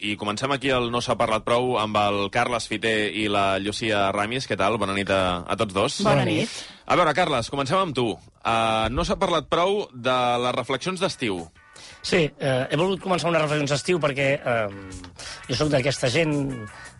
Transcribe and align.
I 0.00 0.14
comencem 0.16 0.52
aquí 0.54 0.70
el 0.72 0.88
No 0.92 1.02
s'ha 1.04 1.18
parlat 1.20 1.44
prou 1.44 1.74
amb 1.80 1.96
el 2.00 2.30
Carles 2.32 2.66
Fiter 2.70 3.10
i 3.12 3.26
la 3.28 3.58
Llucia 3.60 4.06
Ramis. 4.16 4.46
Què 4.48 4.56
tal? 4.56 4.78
Bona 4.80 4.96
nit 4.96 5.10
a, 5.12 5.44
a 5.44 5.56
tots 5.60 5.76
dos. 5.76 6.00
Bona 6.06 6.24
nit. 6.24 6.48
A 6.88 6.96
veure, 6.96 7.12
Carles, 7.14 7.50
comencem 7.52 7.78
amb 7.78 7.96
tu. 7.96 8.06
Uh, 8.40 8.88
no 8.94 9.04
s'ha 9.04 9.18
parlat 9.20 9.50
prou 9.52 9.84
de 9.92 10.16
les 10.46 10.56
reflexions 10.56 11.02
d'estiu. 11.04 11.42
Sí, 12.00 12.22
eh, 12.24 12.66
he 12.70 12.76
volgut 12.80 13.02
començar 13.04 13.28
unes 13.28 13.42
reflexions 13.42 13.72
d'estiu 13.74 14.00
perquè 14.00 14.28
eh, 14.36 14.68
jo 15.48 15.56
sóc 15.56 15.70
d'aquesta 15.72 16.08
gent 16.12 16.32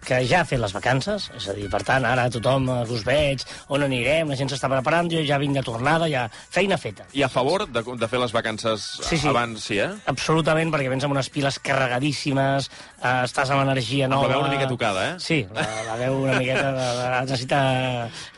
que 0.04 0.20
ja 0.28 0.40
ha 0.42 0.46
fet 0.48 0.60
les 0.62 0.72
vacances, 0.74 1.28
és 1.36 1.46
a 1.50 1.54
dir, 1.56 1.68
per 1.72 1.82
tant, 1.86 2.04
ara 2.08 2.28
tothom 2.32 2.68
eh, 2.72 2.78
us 2.94 3.04
veig, 3.06 3.44
on 3.72 3.84
anirem, 3.86 4.30
la 4.32 4.38
gent 4.38 4.50
s'està 4.52 4.70
preparant, 4.72 5.10
jo 5.12 5.22
ja 5.26 5.38
vinc 5.42 5.56
de 5.58 5.62
tornada, 5.66 6.08
ja 6.10 6.26
feina 6.32 6.78
feta. 6.80 7.06
I 7.16 7.24
a 7.26 7.30
favor 7.32 7.66
de, 7.68 7.82
de 7.84 8.08
fer 8.10 8.20
les 8.22 8.32
vacances 8.34 8.86
Sí, 9.04 9.18
sí. 9.18 9.28
abans, 9.28 9.64
sí, 9.70 9.78
eh? 9.82 9.90
Absolutament, 10.10 10.72
perquè 10.72 10.90
vens 10.92 11.04
amb 11.06 11.16
unes 11.16 11.30
piles 11.32 11.60
carregadíssimes, 11.64 12.70
eh, 13.00 13.14
estàs 13.26 13.52
amb 13.52 13.64
energia 13.64 14.08
Amb 14.08 14.16
nova... 14.16 14.28
la 14.28 14.34
veu 14.36 14.44
una 14.46 14.54
mica 14.56 14.68
tocada, 14.70 15.06
eh? 15.12 15.14
Sí, 15.22 15.40
la, 15.54 15.66
la 15.88 15.96
veu 16.00 16.20
una 16.24 16.38
miqueta 16.40 16.72
de, 16.76 16.90
de, 17.00 17.08
necessita 17.20 17.62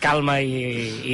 calma 0.03 0.39
i, 0.43 0.55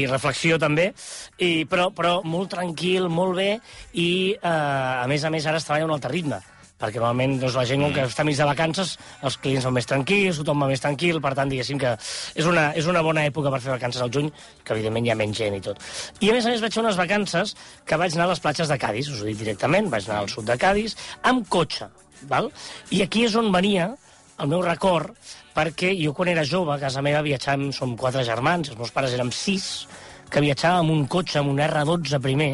i 0.01 0.07
reflexió 0.11 0.59
també, 0.61 0.93
i, 1.39 1.65
però, 1.71 1.91
però 1.95 2.19
molt 2.25 2.53
tranquil, 2.57 3.09
molt 3.13 3.37
bé, 3.39 3.51
i 3.95 4.11
eh, 4.37 4.49
a 4.49 5.07
més 5.11 5.25
a 5.25 5.33
més 5.35 5.47
ara 5.47 5.61
es 5.61 5.69
treballa 5.69 5.89
un 5.91 5.97
altre 5.99 6.13
ritme 6.15 6.41
perquè 6.79 7.01
normalment 7.01 7.37
doncs, 7.41 7.57
la 7.59 7.67
gent 7.69 7.83
com 7.83 7.95
que 7.95 8.07
està 8.07 8.25
mig 8.27 8.39
de 8.39 8.47
vacances 8.47 8.95
els 9.27 9.39
clients 9.43 9.67
són 9.67 9.75
més 9.75 9.89
tranquils, 9.91 10.39
tothom 10.41 10.63
va 10.63 10.71
més 10.71 10.83
tranquil 10.83 11.21
per 11.25 11.35
tant 11.39 11.51
diguéssim 11.51 11.81
que 11.83 11.95
és 11.99 12.47
una, 12.47 12.69
és 12.79 12.87
una 12.91 13.03
bona 13.03 13.27
època 13.29 13.53
per 13.55 13.61
fer 13.65 13.75
vacances 13.75 14.03
al 14.05 14.13
juny 14.15 14.31
que 14.63 14.77
evidentment 14.77 15.07
hi 15.07 15.15
ha 15.15 15.19
menys 15.19 15.43
gent 15.43 15.59
i 15.59 15.63
tot. 15.65 15.83
I 16.23 16.31
a 16.31 16.37
més 16.37 16.47
a 16.47 16.55
més 16.55 16.63
vaig 16.63 16.75
fer 16.75 16.85
unes 16.85 17.01
vacances 17.01 17.55
que 17.85 17.99
vaig 18.01 18.15
anar 18.15 18.29
a 18.29 18.33
les 18.35 18.43
platges 18.45 18.71
de 18.71 18.79
Cádiz, 18.79 19.11
us 19.11 19.23
ho 19.23 19.29
dic 19.29 19.41
directament 19.43 19.91
vaig 19.91 20.07
anar 20.09 20.23
al 20.23 20.31
sud 20.33 20.47
de 20.49 20.59
Cádiz 20.61 20.97
amb 21.27 21.49
cotxe 21.51 21.91
val? 22.31 22.53
i 22.95 23.03
aquí 23.03 23.27
és 23.27 23.37
on 23.39 23.53
venia 23.55 23.93
el 24.39 24.51
meu 24.51 24.63
record 24.63 25.15
perquè 25.57 25.93
jo 25.99 26.15
quan 26.15 26.31
era 26.31 26.47
jove 26.47 26.75
a 26.75 26.79
casa 26.79 27.03
meva 27.03 27.25
viatjàvem, 27.27 27.73
som 27.75 27.97
quatre 27.99 28.23
germans 28.27 28.71
els 28.71 28.79
meus 28.79 28.95
pares 28.95 29.15
érem 29.17 29.33
sis 29.35 29.89
que 30.31 30.43
viatjàvem 30.45 30.85
amb 30.85 30.95
un 30.95 31.07
cotxe 31.11 31.41
amb 31.41 31.51
un 31.51 31.63
R12 31.65 32.21
primer 32.23 32.53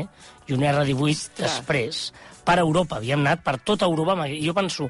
i 0.49 0.57
un 0.57 0.65
R18 0.65 1.43
després 1.43 2.07
per 2.45 2.59
Europa. 2.63 3.01
Havíem 3.01 3.25
anat 3.25 3.45
per 3.45 3.59
tota 3.59 3.89
Europa. 3.89 4.29
I 4.29 4.41
jo 4.45 4.55
penso, 4.57 4.89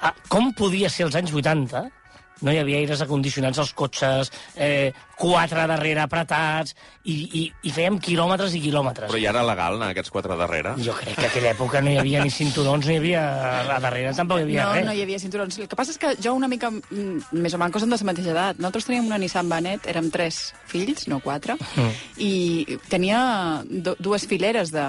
ah, 0.00 0.14
com 0.28 0.52
podia 0.56 0.90
ser 0.92 1.08
als 1.08 1.18
anys 1.20 1.34
80 1.34 2.03
no 2.44 2.52
hi 2.52 2.60
havia 2.60 2.78
aires 2.82 3.00
acondicionats 3.04 3.58
als 3.58 3.72
cotxes, 3.74 4.30
eh, 4.54 4.92
quatre 5.16 5.64
darrere 5.70 6.02
apretats, 6.04 6.74
i, 7.08 7.14
i, 7.40 7.42
i 7.68 7.72
fèiem 7.72 7.96
quilòmetres 8.02 8.54
i 8.58 8.60
quilòmetres. 8.64 9.08
Però 9.10 9.20
ja 9.22 9.30
era 9.32 9.42
legal 9.46 9.76
anar 9.78 9.90
aquests 9.94 10.10
quatre 10.14 10.36
darrere? 10.38 10.74
Jo 10.84 10.94
crec 10.98 11.16
que 11.18 11.26
a 11.26 11.30
aquella 11.30 11.52
època 11.54 11.80
no 11.84 11.90
hi 11.92 11.98
havia 12.00 12.22
ni 12.24 12.30
cinturons, 12.34 12.86
no 12.86 12.92
hi 12.92 12.98
havia... 13.00 13.22
A 13.76 13.80
darrere 13.82 14.12
tampoc 14.16 14.40
hi 14.42 14.46
havia 14.48 14.66
no, 14.68 14.72
res. 14.78 14.86
no 14.88 14.94
hi 14.96 15.02
havia 15.06 15.18
cinturons. 15.22 15.58
El 15.64 15.68
que 15.70 15.78
passa 15.78 15.94
és 15.94 15.98
que 16.02 16.14
jo 16.20 16.34
una 16.36 16.48
mica, 16.50 16.70
mm, 16.70 17.32
més 17.40 17.54
o 17.54 17.60
menys, 17.62 17.80
som 17.80 17.90
de 17.90 17.96
la 18.00 18.08
mateixa 18.10 18.34
edat. 18.34 18.58
Nosaltres 18.58 18.88
teníem 18.90 19.06
una 19.08 19.18
Nissan 19.22 19.48
Banet, 19.48 19.86
érem 19.90 20.10
tres 20.14 20.52
fills, 20.70 21.08
no 21.08 21.20
quatre, 21.24 21.56
Mm. 21.74 21.90
i 22.22 22.78
tenia 22.90 23.18
do, 23.64 23.94
dues 23.98 24.26
fileres 24.30 24.70
de, 24.74 24.84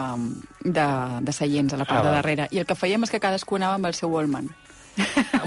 de, 0.64 0.86
de 1.22 1.34
seients 1.34 1.74
a 1.74 1.78
la 1.78 1.86
part 1.86 2.02
Ah, 2.02 2.10
de 2.10 2.16
darrere. 2.20 2.48
I 2.52 2.60
el 2.60 2.66
que 2.68 2.76
fèiem 2.76 3.04
és 3.06 3.12
que 3.14 3.20
cadascú 3.24 3.56
anava 3.58 3.76
amb 3.80 3.86
el 3.90 3.94
seu 3.98 4.10
Wallman. 4.12 4.50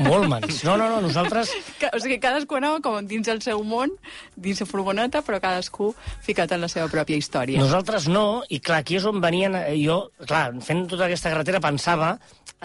Wallmans. 0.09 0.63
No, 0.65 0.77
no, 0.77 0.89
no, 0.93 1.01
nosaltres... 1.05 1.51
Que, 1.81 1.91
o 1.95 2.01
sigui, 2.03 2.19
cadascú 2.23 2.59
anava 2.59 2.81
com 2.85 2.99
dins 3.09 3.29
el 3.33 3.41
seu 3.45 3.63
món, 3.67 3.93
dins 4.37 4.61
la 4.63 4.69
furgoneta, 4.69 5.23
però 5.27 5.41
cadascú 5.43 5.93
ficat 6.25 6.53
en 6.57 6.65
la 6.65 6.71
seva 6.73 6.89
pròpia 6.93 7.19
història. 7.19 7.61
Nosaltres 7.63 8.09
no, 8.13 8.43
i 8.53 8.61
clar, 8.61 8.83
aquí 8.85 8.99
és 9.01 9.07
on 9.09 9.21
venien... 9.25 9.57
eh, 9.59 9.77
Jo, 9.79 10.09
clar, 10.27 10.51
fent 10.65 10.87
tota 10.91 11.07
aquesta 11.09 11.31
carretera 11.33 11.61
pensava 11.65 12.17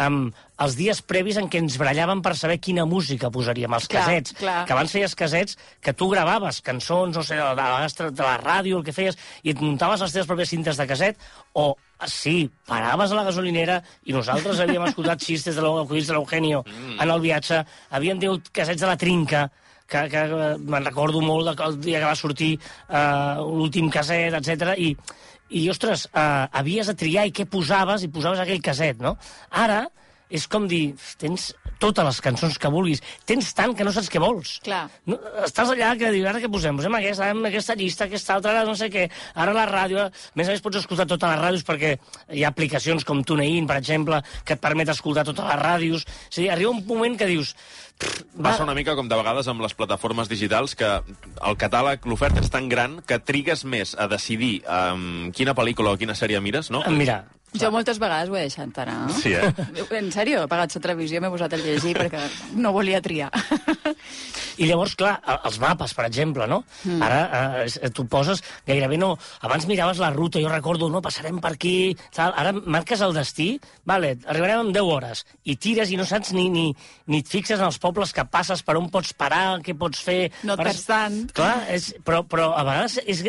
en 0.01 0.31
els 0.63 0.73
dies 0.73 1.03
previs 1.05 1.37
en 1.37 1.45
què 1.53 1.59
ens 1.61 1.75
barallaven 1.77 2.23
per 2.25 2.31
saber 2.39 2.55
quina 2.63 2.81
música 2.89 3.29
posaríem, 3.33 3.75
els 3.77 3.85
Clar, 3.91 4.01
casets. 4.07 4.33
clar. 4.39 4.63
Que 4.65 4.73
abans 4.73 4.89
feies 4.95 5.13
casets 5.13 5.57
que 5.85 5.93
tu 5.93 6.07
gravaves 6.09 6.61
cançons, 6.65 7.13
no 7.15 7.21
sé, 7.21 7.37
de, 7.37 7.49
de, 7.59 8.09
de 8.09 8.23
la 8.25 8.37
ràdio, 8.41 8.79
el 8.79 8.87
que 8.87 8.95
feies, 8.95 9.19
i 9.45 9.53
et 9.53 9.61
muntaves 9.61 10.01
les 10.01 10.15
teves 10.15 10.29
pròpies 10.29 10.49
cintes 10.49 10.79
de 10.81 10.87
caset, 10.89 11.19
o, 11.53 11.75
sí, 12.11 12.49
paraves 12.67 13.11
a 13.11 13.17
la 13.17 13.25
gasolinera 13.27 13.79
i 14.07 14.15
nosaltres 14.15 14.61
havíem 14.63 14.85
escoltat 14.87 15.23
xistes 15.23 15.57
de 15.57 15.63
l'Eugenio 15.63 16.63
mm. 16.65 16.99
en 17.03 17.13
el 17.13 17.21
viatge, 17.23 17.63
havíem 17.91 18.21
tingut 18.21 18.49
casets 18.53 18.81
de 18.81 18.89
la 18.89 18.97
trinca, 18.99 19.47
que, 19.87 20.07
que 20.09 20.23
eh, 20.23 20.53
me'n 20.57 20.87
recordo 20.87 21.21
molt 21.23 21.49
de, 21.49 21.55
el 21.65 21.79
dia 21.83 22.01
que 22.01 22.09
va 22.09 22.17
sortir 22.17 22.53
uh, 22.57 23.43
l'últim 23.43 23.89
caset, 23.93 24.35
etc. 24.39 24.73
I, 24.77 24.93
i, 25.53 25.67
ostres, 25.69 26.07
uh, 26.11 26.47
havies 26.59 26.89
de 26.89 26.97
triar 26.97 27.27
i 27.29 27.35
què 27.35 27.45
posaves, 27.49 28.05
i 28.05 28.11
posaves 28.13 28.41
aquell 28.43 28.63
caset, 28.63 29.03
no? 29.03 29.15
Ara 29.63 29.83
és 30.33 30.47
com 30.49 30.65
dir, 30.69 30.95
tens 31.21 31.51
totes 31.83 32.05
les 32.07 32.19
cançons 32.23 32.55
que 32.61 32.69
vulguis, 32.71 33.01
tens 33.27 33.49
tant 33.57 33.73
que 33.75 33.83
no 33.85 33.91
saps 33.93 34.07
què 34.11 34.21
vols. 34.23 34.55
Clar. 34.63 34.85
No, 35.09 35.17
estàs 35.43 35.69
allà 35.73 35.91
que 35.99 36.09
dius, 36.15 36.25
ara 36.29 36.39
què 36.41 36.49
posem? 36.51 36.77
Posem 36.79 36.95
aquesta, 36.97 37.27
amb 37.33 37.49
aquesta 37.49 37.75
llista, 37.79 38.07
aquesta 38.07 38.37
altra, 38.37 38.53
ara 38.55 38.63
no 38.67 38.75
sé 38.79 38.87
què. 38.93 39.09
Ara 39.35 39.53
la 39.55 39.65
ràdio... 39.69 40.05
A 40.07 40.39
més 40.39 40.47
a 40.47 40.55
més, 40.55 40.63
pots 40.63 40.79
escoltar 40.79 41.05
totes 41.09 41.29
les 41.33 41.41
ràdios 41.41 41.65
perquè 41.67 41.93
hi 42.33 42.45
ha 42.45 42.51
aplicacions 42.53 43.03
com 43.05 43.21
TuneIn, 43.27 43.67
per 43.69 43.77
exemple, 43.81 44.21
que 44.47 44.55
et 44.57 44.63
permet 44.63 44.89
escoltar 44.95 45.25
totes 45.27 45.45
les 45.49 45.59
ràdios. 45.61 46.07
És 46.31 46.39
a 46.39 46.41
dir, 46.41 46.49
arriba 46.55 46.71
un 46.71 46.81
moment 46.87 47.19
que 47.19 47.27
dius... 47.29 47.53
"Pff, 47.99 48.23
Passa 48.41 48.63
una 48.63 48.73
mica 48.73 48.95
com 48.95 49.07
de 49.11 49.19
vegades 49.19 49.47
amb 49.51 49.61
les 49.61 49.75
plataformes 49.77 50.31
digitals 50.31 50.73
que 50.79 50.87
el 50.89 51.59
catàleg, 51.61 52.07
l'oferta 52.09 52.41
és 52.41 52.49
tan 52.49 52.69
gran 52.71 53.01
que 53.05 53.19
trigues 53.19 53.65
més 53.65 53.93
a 53.99 54.07
decidir 54.07 54.63
um, 54.65 55.29
quina 55.35 55.53
pel·lícula 55.53 55.93
o 55.93 55.99
quina 55.99 56.15
sèrie 56.17 56.41
mires, 56.41 56.71
no? 56.73 56.81
Mira, 56.89 57.25
Jo 57.59 57.69
moltes 57.73 57.99
vegades 58.01 58.29
ho 58.31 58.37
he 58.37 58.45
deixat 58.47 58.77
anar. 58.83 59.11
Sí, 59.13 59.33
eh? 59.37 59.51
En 59.99 60.09
sèrio, 60.13 60.43
he 60.43 60.49
pagat 60.51 60.73
la 60.77 60.81
televisió 60.87 61.21
m'he 61.21 61.29
posat 61.33 61.53
a 61.53 61.59
llegir 61.61 61.93
perquè 61.97 62.21
no 62.57 62.71
volia 62.73 63.01
triar. 63.03 63.29
I 64.57 64.67
llavors, 64.69 64.93
clar, 64.97 65.15
els 65.47 65.57
mapes, 65.61 65.93
per 65.97 66.05
exemple, 66.05 66.45
no? 66.49 66.59
Mm. 66.85 67.01
Ara 67.05 67.19
eh, 67.65 67.89
tu 67.93 68.05
poses 68.09 68.41
gairebé 68.67 68.99
no... 69.01 69.13
Abans 69.45 69.65
miraves 69.69 69.97
la 70.01 70.11
ruta, 70.13 70.41
jo 70.41 70.49
recordo, 70.51 70.89
no, 70.93 71.01
passarem 71.01 71.39
per 71.41 71.53
aquí, 71.55 71.95
tal. 72.13 72.33
Ara 72.37 72.53
marques 72.53 73.01
el 73.05 73.15
destí, 73.17 73.47
vale, 73.89 74.15
arribarem 74.29 74.67
en 74.67 74.73
10 74.75 74.89
hores, 74.93 75.23
i 75.49 75.55
tires 75.57 75.89
i 75.93 75.97
no 75.99 76.05
saps 76.09 76.33
ni, 76.37 76.47
ni, 76.53 76.67
ni 77.09 77.21
et 77.23 77.29
fixes 77.29 77.59
en 77.59 77.65
els 77.69 77.79
pobles 77.81 78.13
que 78.13 78.25
passes, 78.29 78.61
per 78.65 78.77
on 78.79 78.89
pots 78.93 79.13
parar, 79.17 79.59
què 79.65 79.75
pots 79.77 80.01
fer... 80.05 80.19
No 80.43 80.53
et 80.57 80.61
Per- 80.61 80.67
perds 80.69 80.85
tant. 80.89 81.19
Clar, 81.33 81.53
és, 81.73 81.89
però, 82.05 82.21
però 82.29 82.51
a 82.57 82.63
vegades 82.67 82.99
és, 83.05 83.23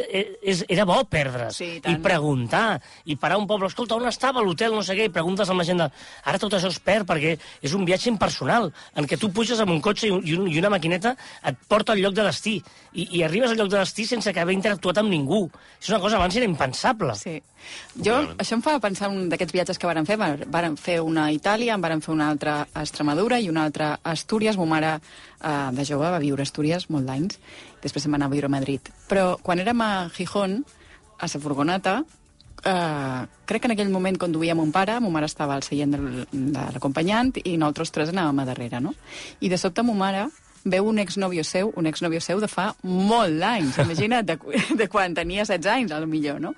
és, 0.44 0.64
era 0.68 0.84
bo 0.88 1.00
perdre's 1.08 1.56
Sí, 1.60 1.70
i 1.78 1.94
i 1.94 1.98
preguntar, 2.02 2.80
i 3.08 3.16
parar 3.20 3.38
un 3.40 3.48
poble, 3.48 3.68
escolta, 3.72 3.96
on 3.96 4.04
estava 4.14 4.42
l'hotel, 4.44 4.74
no 4.74 4.84
sé 4.86 4.96
què, 4.98 5.08
i 5.08 5.12
preguntes 5.12 5.50
amb 5.50 5.60
la 5.60 5.66
gent 5.68 5.82
de... 5.82 5.88
Ara 6.24 6.40
tot 6.40 6.54
això 6.56 6.70
es 6.72 6.80
perd 6.82 7.08
perquè 7.08 7.34
és 7.64 7.74
un 7.76 7.84
viatge 7.88 8.10
impersonal, 8.12 8.70
en 8.94 9.08
què 9.10 9.18
tu 9.20 9.30
puges 9.34 9.60
amb 9.60 9.74
un 9.74 9.82
cotxe 9.84 10.08
i, 10.08 10.14
un, 10.14 10.22
i, 10.24 10.36
un, 10.38 10.48
i 10.50 10.60
una 10.62 10.72
maquineta 10.72 11.14
et 11.44 11.58
porta 11.68 11.94
al 11.94 12.02
lloc 12.04 12.16
de 12.16 12.26
destí, 12.26 12.56
i, 12.94 13.08
i 13.18 13.24
arribes 13.26 13.52
al 13.52 13.58
lloc 13.58 13.72
de 13.72 13.80
destí 13.80 14.06
sense 14.08 14.32
que 14.32 14.42
haver 14.42 14.54
interactuat 14.56 15.02
amb 15.02 15.10
ningú. 15.12 15.44
És 15.80 15.90
una 15.90 16.00
cosa 16.02 16.18
abans 16.20 16.36
era 16.38 16.48
impensable. 16.48 17.16
Sí. 17.18 17.36
Jo, 17.96 18.16
això 18.38 18.58
em 18.58 18.62
fa 18.64 18.76
pensar 18.82 19.08
en 19.10 19.18
un 19.18 19.28
d'aquests 19.32 19.54
viatges 19.56 19.80
que 19.80 19.88
varen 19.88 20.06
fer. 20.08 20.18
Varen 20.18 20.78
fer 20.80 21.00
una 21.02 21.28
a 21.28 21.34
Itàlia, 21.34 21.74
en 21.74 21.84
varen 21.84 22.02
fer 22.04 22.12
una 22.14 22.28
altra 22.30 22.60
a 22.66 22.84
Extremadura 22.84 23.40
i 23.40 23.50
una 23.50 23.64
altra 23.66 23.94
a 23.96 24.14
Astúries. 24.14 24.58
Mo 24.60 24.68
mare, 24.70 24.96
eh, 25.40 25.70
de 25.74 25.86
jove, 25.88 26.10
va 26.10 26.22
viure 26.22 26.44
a 26.44 26.48
Astúries 26.48 26.88
molt 26.90 27.08
d'anys. 27.10 27.40
Després 27.82 28.06
se'n 28.06 28.14
va 28.14 28.20
anar 28.20 28.30
a 28.30 28.34
viure 28.36 28.50
a 28.50 28.56
Madrid. 28.56 28.92
Però 29.10 29.34
quan 29.42 29.62
érem 29.64 29.80
a 29.80 30.08
Gijón, 30.14 30.62
a 31.18 31.26
la 31.26 31.40
furgoneta, 31.40 32.02
eh, 32.64 33.26
crec 33.46 33.62
que 33.62 33.68
en 33.70 33.74
aquell 33.76 33.92
moment 33.92 34.18
conduïa 34.20 34.56
mon 34.56 34.72
pare, 34.72 34.98
mon 35.00 35.12
mare 35.12 35.28
estava 35.30 35.56
al 35.56 35.66
seient 35.66 35.92
del, 35.94 36.24
de 36.32 36.64
l'acompanyant 36.76 37.34
i 37.44 37.56
nosaltres 37.56 37.92
tres 37.94 38.14
anàvem 38.14 38.40
a 38.42 38.48
darrere, 38.48 38.80
no? 38.80 38.94
I 39.40 39.52
de 39.52 39.60
sobte 39.60 39.84
mon 39.86 39.98
mare 40.00 40.26
veu 40.64 40.86
un 40.88 40.98
exnòvio 40.98 41.44
seu, 41.44 41.72
un 41.76 41.86
exnòvio 41.86 42.22
seu 42.24 42.40
de 42.40 42.48
fa 42.48 42.70
molt 42.82 43.36
d'anys, 43.40 43.78
imagina't, 43.84 44.24
de, 44.24 44.38
de 44.80 44.88
quan 44.88 45.14
tenia 45.16 45.44
16 45.44 45.70
anys, 45.74 45.92
a 45.92 46.00
lo 46.00 46.08
millor, 46.08 46.40
no? 46.40 46.54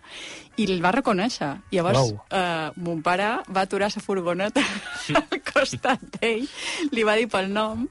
I 0.57 0.65
el 0.73 0.79
va 0.85 0.93
reconèixer. 0.95 1.51
I 1.71 1.77
llavors, 1.77 1.99
Uau. 1.99 2.21
eh, 2.31 2.71
mon 2.81 3.03
pare 3.05 3.27
va 3.53 3.63
aturar 3.67 3.91
la 3.95 4.01
furgoneta 4.03 4.63
al 5.15 5.41
costat 5.47 6.01
d'ell, 6.17 6.47
li 6.93 7.03
va 7.05 7.15
dir 7.19 7.27
pel 7.33 7.51
nom, 7.53 7.83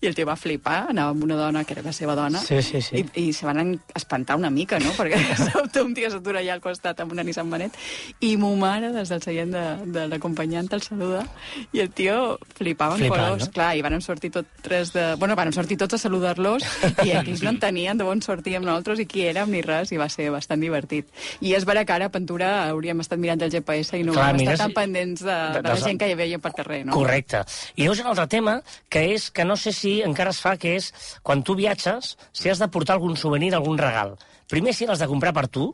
i 0.00 0.06
el 0.08 0.14
tio 0.14 0.26
va 0.28 0.36
flipar, 0.36 0.90
anava 0.92 1.14
amb 1.14 1.24
una 1.24 1.36
dona 1.38 1.64
que 1.64 1.72
era 1.74 1.82
la 1.86 1.92
seva 1.96 2.14
dona, 2.18 2.38
Sí, 2.44 2.60
sí, 2.62 2.82
sí. 2.84 3.00
i, 3.14 3.28
i 3.28 3.32
se 3.32 3.46
van 3.48 3.58
en- 3.62 3.80
espantar 3.96 4.36
una 4.36 4.50
mica, 4.50 4.78
no? 4.78 4.92
Perquè 4.98 5.16
de 5.30 5.48
sobte 5.50 5.82
un 5.82 5.94
tio 5.96 6.10
s'atura 6.12 6.40
allà 6.42 6.54
al 6.58 6.60
costat 6.64 7.00
amb 7.00 7.12
una 7.16 7.24
Nissan 7.24 7.48
Manet, 7.48 7.76
i 8.20 8.34
mo 8.36 8.52
mare, 8.60 8.92
des 8.92 9.08
del 9.08 9.22
seient 9.24 9.50
de, 9.56 9.64
de 9.90 10.06
l'acompanyant, 10.12 10.68
el 10.76 10.82
saluda, 10.84 11.24
i 11.72 11.80
el 11.80 11.90
tio 11.96 12.36
flipava 12.58 12.94
en 12.98 13.06
Flipant, 13.06 13.24
colors, 13.24 13.46
no? 13.48 13.52
clar, 13.56 13.70
i 13.76 13.82
van 13.84 13.98
sortir 14.04 14.30
tot 14.36 14.46
tres 14.62 14.92
de... 14.92 15.14
Bueno, 15.20 15.36
van 15.40 15.52
sortir 15.56 15.78
tots 15.80 15.96
a 15.96 16.02
saludar-los, 16.04 16.64
i 17.06 17.14
aquells 17.16 17.42
no 17.46 17.50
entenien 17.56 17.98
d'on 18.00 18.20
sortíem 18.22 18.64
nosaltres 18.64 19.00
i 19.00 19.08
qui 19.08 19.24
érem 19.28 19.50
ni 19.56 19.64
res, 19.64 19.92
i 19.92 19.98
va 20.00 20.08
ser 20.12 20.28
bastant 20.34 20.60
divertit. 20.60 21.08
I 21.40 21.54
és 21.56 21.64
vera 21.68 21.84
que 21.88 21.96
ara, 21.96 22.09
a 22.10 22.14
Pentura, 22.18 22.48
hauríem 22.68 23.00
estat 23.00 23.18
mirant 23.22 23.40
el 23.46 23.52
GPS 23.54 23.96
i 23.96 24.04
no 24.04 24.12
Clar, 24.16 24.32
hauríem 24.34 24.50
estat 24.52 24.66
tan 24.68 24.76
pendents 24.76 25.22
de, 25.24 25.36
de- 25.56 25.62
de 25.62 25.68
la 25.70 25.76
gent 25.80 26.00
que 26.02 26.10
hi 26.10 26.16
havia 26.18 26.38
per 26.42 26.52
carrer, 26.58 26.82
no? 26.84 26.92
Correcte. 26.98 27.44
I 27.76 27.86
llavors 27.86 28.00
hi 28.00 28.04
ha 28.04 28.08
un 28.08 28.12
altre 28.16 28.26
tema, 28.36 28.58
que 28.90 29.06
és 29.14 29.30
que 29.30 29.46
no 29.48 29.56
sé 29.56 29.72
si 29.76 30.00
encara 30.06 30.34
es 30.34 30.40
fa, 30.42 30.56
que 30.60 30.74
és 30.76 30.90
quan 31.22 31.44
tu 31.46 31.54
viatges, 31.58 32.16
si 32.32 32.50
has 32.52 32.58
de 32.60 32.68
portar 32.68 32.98
algun 32.98 33.16
souvenir, 33.16 33.54
algun 33.54 33.78
regal. 33.80 34.16
Primer, 34.50 34.74
si 34.74 34.86
l'has 34.90 34.98
de 35.00 35.06
comprar 35.08 35.32
per 35.32 35.46
tu, 35.48 35.70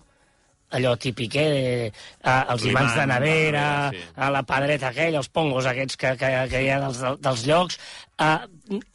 allò 0.75 0.97
típic, 0.99 1.37
eh? 1.39 1.93
els 2.27 2.65
imants 2.67 2.97
de 2.97 3.05
nevera, 3.07 3.67
sí. 3.95 4.03
a 4.17 4.31
la 4.35 4.43
padreta 4.47 4.91
aquella, 4.91 5.21
els 5.23 5.31
pongos 5.31 5.69
aquests 5.71 5.99
que, 6.01 6.13
que, 6.19 6.33
que 6.51 6.63
hi 6.65 6.71
ha 6.75 6.81
dels, 6.83 7.03
dels 7.23 7.45
llocs, 7.47 7.79
uh, 8.23 8.43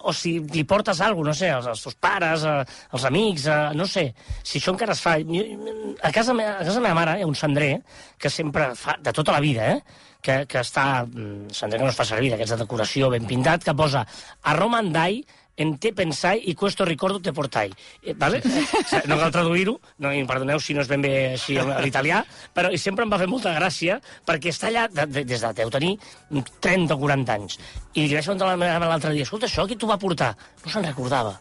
o 0.04 0.14
si 0.16 0.36
li 0.52 0.66
portes 0.68 1.00
alguna 1.02 1.32
no 1.32 1.38
sé, 1.38 1.52
als, 1.54 1.70
als 1.72 1.86
teus 1.86 1.96
pares, 1.96 2.44
uh, 2.44 2.62
als 2.92 3.08
amics, 3.08 3.48
uh, 3.48 3.72
no 3.78 3.88
sé, 3.88 4.10
si 4.44 4.60
això 4.60 4.76
encara 4.76 4.98
es 4.98 5.04
fa... 5.04 5.16
A 5.16 6.12
casa, 6.12 6.36
me, 6.36 6.48
a 6.48 6.62
casa 6.66 6.84
meva 6.84 6.98
mare 6.98 7.20
hi 7.20 7.26
ha 7.26 7.30
un 7.30 7.38
cendrer 7.40 7.74
que 8.20 8.30
sempre 8.30 8.74
fa, 8.76 8.98
de 9.00 9.16
tota 9.16 9.38
la 9.38 9.44
vida, 9.44 9.76
eh? 9.78 10.10
Que, 10.22 10.46
que 10.48 10.62
està, 10.62 11.04
mm, 11.06 11.52
cendrer 11.58 11.82
que 11.82 11.90
no 11.90 11.94
es 11.94 12.00
fa 12.00 12.08
servir, 12.08 12.32
d'aquests 12.34 12.56
de 12.56 12.64
decoració 12.64 13.12
ben 13.14 13.28
pintat, 13.30 13.66
que 13.66 13.78
posa 13.78 14.06
a 14.06 14.58
Romandai 14.58 15.22
en 15.62 15.76
te 15.78 15.92
pensai 15.94 16.42
i 16.50 16.56
questo 16.56 16.86
ricordo 16.88 17.20
te 17.22 17.34
portai. 17.34 17.72
Eh, 18.02 18.16
vale? 18.18 18.42
No 19.10 19.18
cal 19.18 19.32
traduir-ho, 19.34 19.76
no, 20.04 20.12
i 20.14 20.24
perdoneu 20.28 20.60
si 20.62 20.74
no 20.74 20.82
és 20.84 20.90
ben 20.90 21.04
bé 21.04 21.12
així 21.36 21.58
a 21.60 21.66
l'italià, 21.84 22.22
però 22.56 22.72
sempre 22.80 23.06
em 23.06 23.12
va 23.12 23.20
fer 23.22 23.30
molta 23.30 23.54
gràcia 23.58 24.00
perquè 24.28 24.52
està 24.54 24.70
allà 24.70 24.88
de, 24.92 25.06
de, 25.10 25.26
des 25.28 25.44
de 25.44 25.54
deu 25.62 25.72
tenir 25.74 25.96
30 26.32 26.96
o 26.96 27.00
40 27.02 27.38
anys. 27.38 27.60
I 27.94 28.08
li 28.08 28.16
vaig 28.16 28.26
preguntar 28.26 28.56
l'altre 28.56 29.14
dia, 29.16 29.28
escolta, 29.28 29.50
això 29.50 29.68
qui 29.68 29.78
t'ho 29.78 29.90
va 29.90 30.00
portar? 30.02 30.34
No 30.64 30.72
se'n 30.72 30.88
recordava. 30.88 31.38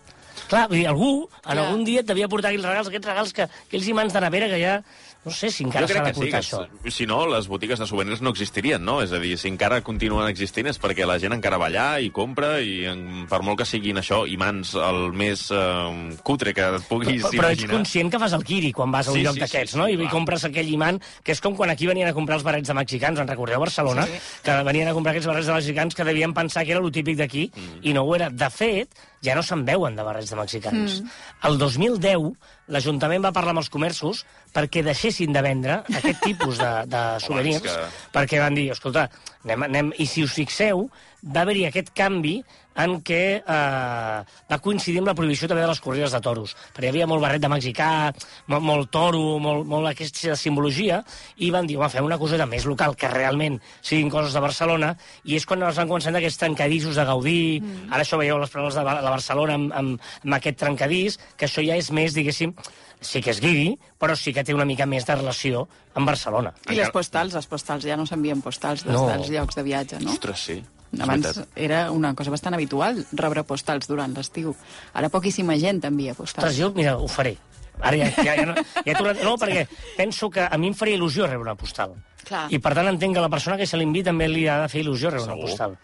Clar, 0.50 0.66
vull 0.70 0.80
dir, 0.80 0.88
algú 0.90 1.12
en 1.28 1.44
Clar. 1.44 1.60
algun 1.62 1.86
dia 1.86 2.02
et 2.02 2.08
devia 2.08 2.28
portar 2.30 2.50
aquells 2.50 2.66
regals, 2.66 2.90
aquests 2.90 3.12
regals 3.12 3.36
que, 3.36 3.46
aquells 3.68 3.88
imants 3.92 4.16
de 4.16 4.24
nevera 4.26 4.50
que 4.50 4.58
ja 4.58 4.80
no 5.20 5.30
sé 5.36 5.50
si 5.52 5.66
encara 5.66 5.84
s'ha 5.84 6.00
de 6.00 6.12
portar 6.16 6.40
sí, 6.40 6.54
això. 6.56 6.88
Si 6.88 7.04
no, 7.04 7.18
les 7.28 7.44
botigues 7.50 7.78
de 7.78 7.84
souvenirs 7.84 8.22
no 8.24 8.32
existirien, 8.32 8.80
no? 8.80 9.02
És 9.04 9.12
a 9.12 9.18
dir, 9.20 9.34
si 9.36 9.50
encara 9.50 9.82
continuen 9.84 10.24
existint 10.30 10.70
és 10.70 10.80
perquè 10.80 11.04
la 11.04 11.18
gent 11.20 11.36
encara 11.36 11.58
va 11.60 11.68
allà 11.68 11.88
i 12.00 12.08
compra 12.14 12.54
i 12.64 12.86
en, 12.88 13.02
per 13.28 13.42
molt 13.44 13.60
que 13.60 13.66
siguin 13.68 14.00
això, 14.00 14.22
imants 14.24 14.72
el 14.80 15.12
més 15.12 15.44
eh, 15.52 16.16
cutre 16.24 16.54
que 16.56 16.70
et 16.78 16.88
puguis 16.88 17.20
però, 17.26 17.34
però 17.36 17.52
ets 17.52 17.68
conscient 17.68 18.12
que 18.14 18.22
fas 18.22 18.38
el 18.38 18.46
quiri 18.48 18.72
quan 18.72 18.94
vas 18.94 19.10
a 19.10 19.12
un 19.12 19.20
sí, 19.20 19.26
lloc 19.28 19.36
sí, 19.36 19.44
d'aquests, 19.44 19.76
sí, 19.76 19.80
no? 19.82 19.90
I, 19.92 20.00
i 20.00 20.08
compres 20.08 20.48
aquell 20.48 20.72
imant, 20.72 21.02
que 21.20 21.36
és 21.36 21.44
com 21.44 21.58
quan 21.58 21.74
aquí 21.74 21.90
venien 21.90 22.08
a 22.08 22.16
comprar 22.16 22.40
els 22.40 22.46
barrets 22.46 22.72
de 22.72 22.78
mexicans, 22.80 23.20
en 23.20 23.28
recordeu 23.28 23.60
a 23.60 23.64
Barcelona? 23.66 24.08
Sí. 24.08 24.24
Que 24.48 24.56
venien 24.64 24.88
a 24.88 24.96
comprar 24.96 25.12
aquests 25.12 25.28
barrets 25.28 25.52
de 25.52 25.60
mexicans 25.60 26.00
que 26.00 26.08
devien 26.08 26.32
pensar 26.32 26.64
que 26.64 26.72
era 26.72 26.80
lo 26.80 26.88
típic 26.90 27.20
d'aquí, 27.20 27.50
mm. 27.52 27.84
i 27.84 27.92
no 27.92 28.08
ho 28.08 28.16
era. 28.16 28.32
De 28.32 28.48
fet, 28.48 28.96
ja 29.24 29.34
no 29.36 29.42
se'n 29.44 29.64
veuen 29.68 29.96
de 29.96 30.04
barrets 30.06 30.32
de 30.32 30.38
mexicans. 30.38 31.00
Mm. 31.00 31.10
El 31.48 31.58
2010, 31.60 32.30
l'Ajuntament 32.72 33.24
va 33.26 33.34
parlar 33.36 33.54
amb 33.54 33.62
els 33.62 33.70
comerços 33.72 34.24
perquè 34.54 34.82
deixessin 34.86 35.34
de 35.34 35.42
vendre 35.44 35.80
aquest 36.00 36.22
tipus 36.24 36.60
de, 36.60 36.70
de 36.90 37.02
souvenirs, 37.24 37.62
que... 37.66 37.76
perquè 38.14 38.40
van 38.42 38.56
dir, 38.56 38.70
escolta, 38.74 39.08
anem, 39.44 39.68
anem... 39.68 39.92
i 40.00 40.08
si 40.08 40.24
us 40.26 40.36
fixeu, 40.38 40.86
va 41.22 41.44
haver-hi 41.44 41.66
aquest 41.68 41.92
canvi 41.96 42.40
en 42.80 42.96
què 43.04 43.22
eh, 43.40 44.18
va 44.50 44.58
coincidir 44.62 45.00
amb 45.02 45.10
la 45.10 45.14
prohibició 45.18 45.48
també 45.50 45.64
de 45.64 45.70
les 45.70 45.80
corrides 45.84 46.14
de 46.14 46.20
toros, 46.24 46.54
perquè 46.74 46.88
hi 46.88 46.92
havia 46.92 47.08
molt 47.10 47.22
barret 47.24 47.42
de 47.42 47.50
mexicà, 47.50 47.90
molt, 48.52 48.64
molt 48.64 48.90
toro, 48.94 49.22
molt, 49.42 49.66
molt 49.68 49.90
aquesta 49.90 50.36
simbologia, 50.38 51.00
i 51.44 51.50
van 51.52 51.68
dir, 51.68 51.76
home, 51.80 51.90
fem 51.92 52.06
una 52.06 52.18
coseta 52.20 52.46
més 52.48 52.66
local, 52.70 52.96
que 52.96 53.10
realment 53.12 53.58
siguin 53.82 54.12
coses 54.12 54.36
de 54.36 54.44
Barcelona, 54.44 54.94
i 55.24 55.36
és 55.36 55.46
quan 55.48 55.66
es 55.66 55.80
van 55.82 55.90
començar 55.90 56.14
aquests 56.14 56.40
trencadissos 56.44 56.96
de 56.96 57.06
Gaudí, 57.10 57.40
mm. 57.60 57.90
ara 57.90 58.06
això 58.06 58.20
veieu 58.20 58.40
les 58.40 58.54
paraules 58.54 58.78
de, 58.78 58.86
de 58.86 59.10
Barcelona 59.10 59.58
amb, 59.60 59.74
amb, 59.82 60.10
amb 60.24 60.38
aquest 60.40 60.62
trencadís, 60.62 61.20
que 61.36 61.50
això 61.50 61.64
ja 61.66 61.76
és 61.80 61.92
més, 61.92 62.16
diguéssim, 62.16 62.54
sí 63.00 63.22
que 63.24 63.32
és 63.34 63.40
guiri, 63.42 63.74
però 64.00 64.16
sí 64.16 64.32
que 64.36 64.44
té 64.44 64.56
una 64.56 64.68
mica 64.68 64.86
més 64.88 65.06
de 65.08 65.16
relació 65.16 65.66
amb 65.96 66.08
Barcelona. 66.08 66.52
I 66.70 66.76
les 66.78 66.92
postals, 66.94 67.36
les 67.36 67.48
postals, 67.48 67.86
ja 67.88 67.96
no 67.96 68.06
s'envien 68.08 68.44
postals 68.44 68.84
des 68.86 68.94
no. 68.94 69.08
dels 69.08 69.32
llocs 69.32 69.56
de 69.58 69.64
viatge, 69.66 70.04
no? 70.04 70.12
Ostres, 70.14 70.44
sí. 70.50 70.60
Abans 70.98 71.42
era 71.54 71.84
una 71.94 72.14
cosa 72.18 72.32
bastant 72.34 72.56
habitual 72.56 73.04
rebre 73.12 73.44
postals 73.46 73.86
durant 73.86 74.14
l'estiu. 74.16 74.56
Ara 74.92 75.10
poquíssima 75.12 75.54
gent 75.60 75.84
envia 75.86 76.16
postals. 76.18 76.50
Ostres, 76.50 76.58
jo, 76.58 76.72
mira, 76.74 76.96
ho 76.98 77.06
faré. 77.08 77.36
Ara 77.80 77.96
ja, 77.96 78.10
ja, 78.18 78.34
ja, 78.36 78.46
no, 78.50 78.54
ja 78.84 78.96
tornat, 78.98 79.22
no, 79.24 79.36
perquè 79.42 79.64
penso 79.96 80.28
que 80.30 80.44
a 80.44 80.58
mi 80.60 80.68
em 80.72 80.76
faria 80.76 80.98
il·lusió 80.98 81.28
rebre 81.30 81.46
una 81.46 81.56
postal. 81.56 81.94
Clar. 82.26 82.46
I 82.52 82.60
per 82.60 82.74
tant 82.76 82.90
entenc 82.90 83.16
que 83.16 83.24
la 83.24 83.32
persona 83.32 83.56
que 83.56 83.66
se 83.66 83.78
l'invita 83.80 84.10
també 84.10 84.28
li 84.28 84.46
ha 84.50 84.60
de 84.64 84.68
fer 84.72 84.82
il·lusió 84.84 85.14
rebre 85.14 85.24
Segur. 85.24 85.38
una 85.38 85.46
postal. 85.48 85.78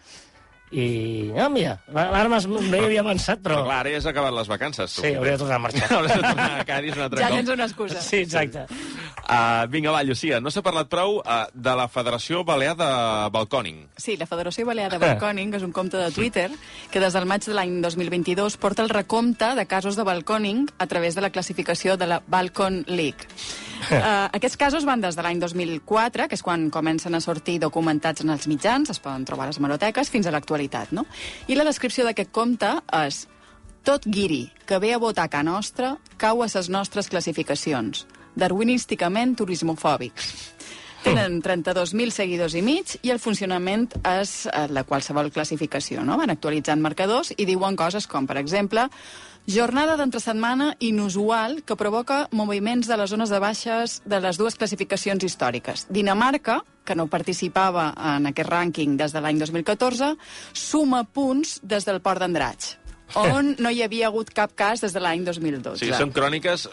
I, 0.74 1.30
ah, 1.38 1.46
mira, 1.48 1.76
ara 1.94 2.26
no 2.26 2.58
hi 2.58 2.80
havia 2.82 3.04
pensat, 3.06 3.38
però... 3.38 3.60
però 3.60 3.66
clar, 3.68 3.76
ara 3.84 3.92
ja 3.92 4.00
has 4.00 4.08
acabat 4.10 4.34
les 4.34 4.48
vacances. 4.50 4.96
Tu. 4.96 5.04
Sí, 5.04 5.12
hauria 5.14 5.36
de 5.36 5.38
tornar 5.38 5.60
a 5.60 5.62
marxar. 5.62 5.90
hauria 5.94 6.16
de 6.16 6.22
tornar 6.24 6.48
a 6.58 6.64
Cádiz 6.66 6.96
un 6.96 7.04
altre 7.04 7.20
ja 7.20 7.28
cop. 7.28 7.36
Ja 7.36 7.38
tens 7.38 7.52
una 7.54 7.68
excusa. 7.70 8.02
Sí, 8.02 8.24
exacte. 8.24 8.66
Uh, 9.26 9.66
vinga, 9.66 9.90
va, 9.90 10.04
Llucia, 10.06 10.38
no 10.38 10.52
s'ha 10.54 10.62
parlat 10.62 10.86
prou 10.86 11.16
uh, 11.18 11.48
de 11.50 11.72
la 11.74 11.88
Federació 11.90 12.44
Balear 12.46 12.76
de 12.78 12.86
Balcòning. 13.34 13.80
Sí, 13.98 14.14
la 14.20 14.28
Federació 14.30 14.62
Balear 14.68 14.92
de 14.92 15.00
Balcòning 15.02 15.50
és 15.58 15.64
un 15.66 15.72
compte 15.74 15.98
de 15.98 16.12
Twitter 16.14 16.46
que 16.92 17.02
des 17.02 17.16
del 17.16 17.26
maig 17.26 17.42
de 17.42 17.56
l'any 17.56 17.80
2022 17.82 18.54
porta 18.62 18.84
el 18.86 18.92
recompte 18.92 19.48
de 19.58 19.66
casos 19.66 19.98
de 19.98 20.06
balcòning 20.06 20.68
a 20.78 20.86
través 20.86 21.18
de 21.18 21.26
la 21.26 21.32
classificació 21.34 21.96
de 21.98 22.06
la 22.06 22.20
Balcon 22.22 22.84
League. 22.86 23.26
Uh, 23.90 24.30
aquests 24.30 24.56
casos 24.56 24.86
van 24.86 25.02
des 25.02 25.18
de 25.18 25.24
l'any 25.26 25.42
2004, 25.42 26.28
que 26.30 26.38
és 26.38 26.46
quan 26.46 26.70
comencen 26.70 27.18
a 27.18 27.20
sortir 27.20 27.58
documentats 27.62 28.22
en 28.22 28.30
els 28.30 28.46
mitjans, 28.46 28.94
es 28.94 29.02
poden 29.02 29.26
trobar 29.26 29.48
a 29.48 29.50
les 29.50 29.58
hemeroteques, 29.58 30.10
fins 30.10 30.26
a 30.26 30.34
l'actualitat, 30.34 30.94
no? 30.94 31.02
I 31.50 31.58
la 31.58 31.66
descripció 31.66 32.06
d'aquest 32.06 32.30
compte 32.30 32.76
és 33.02 33.26
tot 33.86 34.06
guiri 34.06 34.52
que 34.66 34.78
ve 34.82 34.94
a 34.94 35.02
votar 35.02 35.26
a 35.26 35.30
ca 35.30 35.42
nostra 35.46 35.96
cau 36.18 36.42
a 36.42 36.48
les 36.50 36.70
nostres 36.70 37.10
classificacions, 37.10 38.06
darwinísticament 38.36 39.36
turismofòbics. 39.40 40.34
Tenen 41.06 41.38
32.000 41.42 42.10
seguidors 42.10 42.56
i 42.58 42.62
mig 42.66 42.96
i 43.06 43.12
el 43.14 43.20
funcionament 43.22 43.86
és 44.10 44.32
eh, 44.50 44.66
la 44.74 44.82
qualsevol 44.88 45.30
classificació. 45.30 46.02
No? 46.02 46.16
Van 46.18 46.32
actualitzant 46.34 46.82
marcadors 46.82 47.30
i 47.36 47.46
diuen 47.46 47.78
coses 47.78 48.08
com, 48.10 48.26
per 48.26 48.40
exemple, 48.40 48.88
Jornada 49.46 49.94
d'entre 49.94 50.18
setmana 50.18 50.72
inusual 50.82 51.60
que 51.62 51.76
provoca 51.78 52.24
moviments 52.34 52.88
de 52.90 52.96
les 52.98 53.12
zones 53.12 53.30
de 53.30 53.38
baixes 53.38 54.00
de 54.02 54.18
les 54.18 54.40
dues 54.40 54.56
classificacions 54.58 55.22
històriques. 55.22 55.84
Dinamarca, 55.86 56.64
que 56.82 56.96
no 56.98 57.06
participava 57.06 57.92
en 58.16 58.26
aquest 58.32 58.50
rànquing 58.50 58.96
des 58.98 59.14
de 59.14 59.22
l'any 59.22 59.38
2014, 59.38 60.16
suma 60.50 61.04
punts 61.06 61.60
des 61.62 61.86
del 61.86 62.02
port 62.02 62.24
d'Andratx 62.24 62.74
on 63.14 63.54
no 63.62 63.70
hi 63.70 63.82
havia 63.84 64.08
hagut 64.08 64.30
cap 64.34 64.52
cas 64.58 64.82
des 64.82 64.92
de 64.92 65.00
l'any 65.00 65.24
2012. 65.24 65.78
Sí, 65.80 65.90
són 65.94 66.12
cròniques 66.14 66.66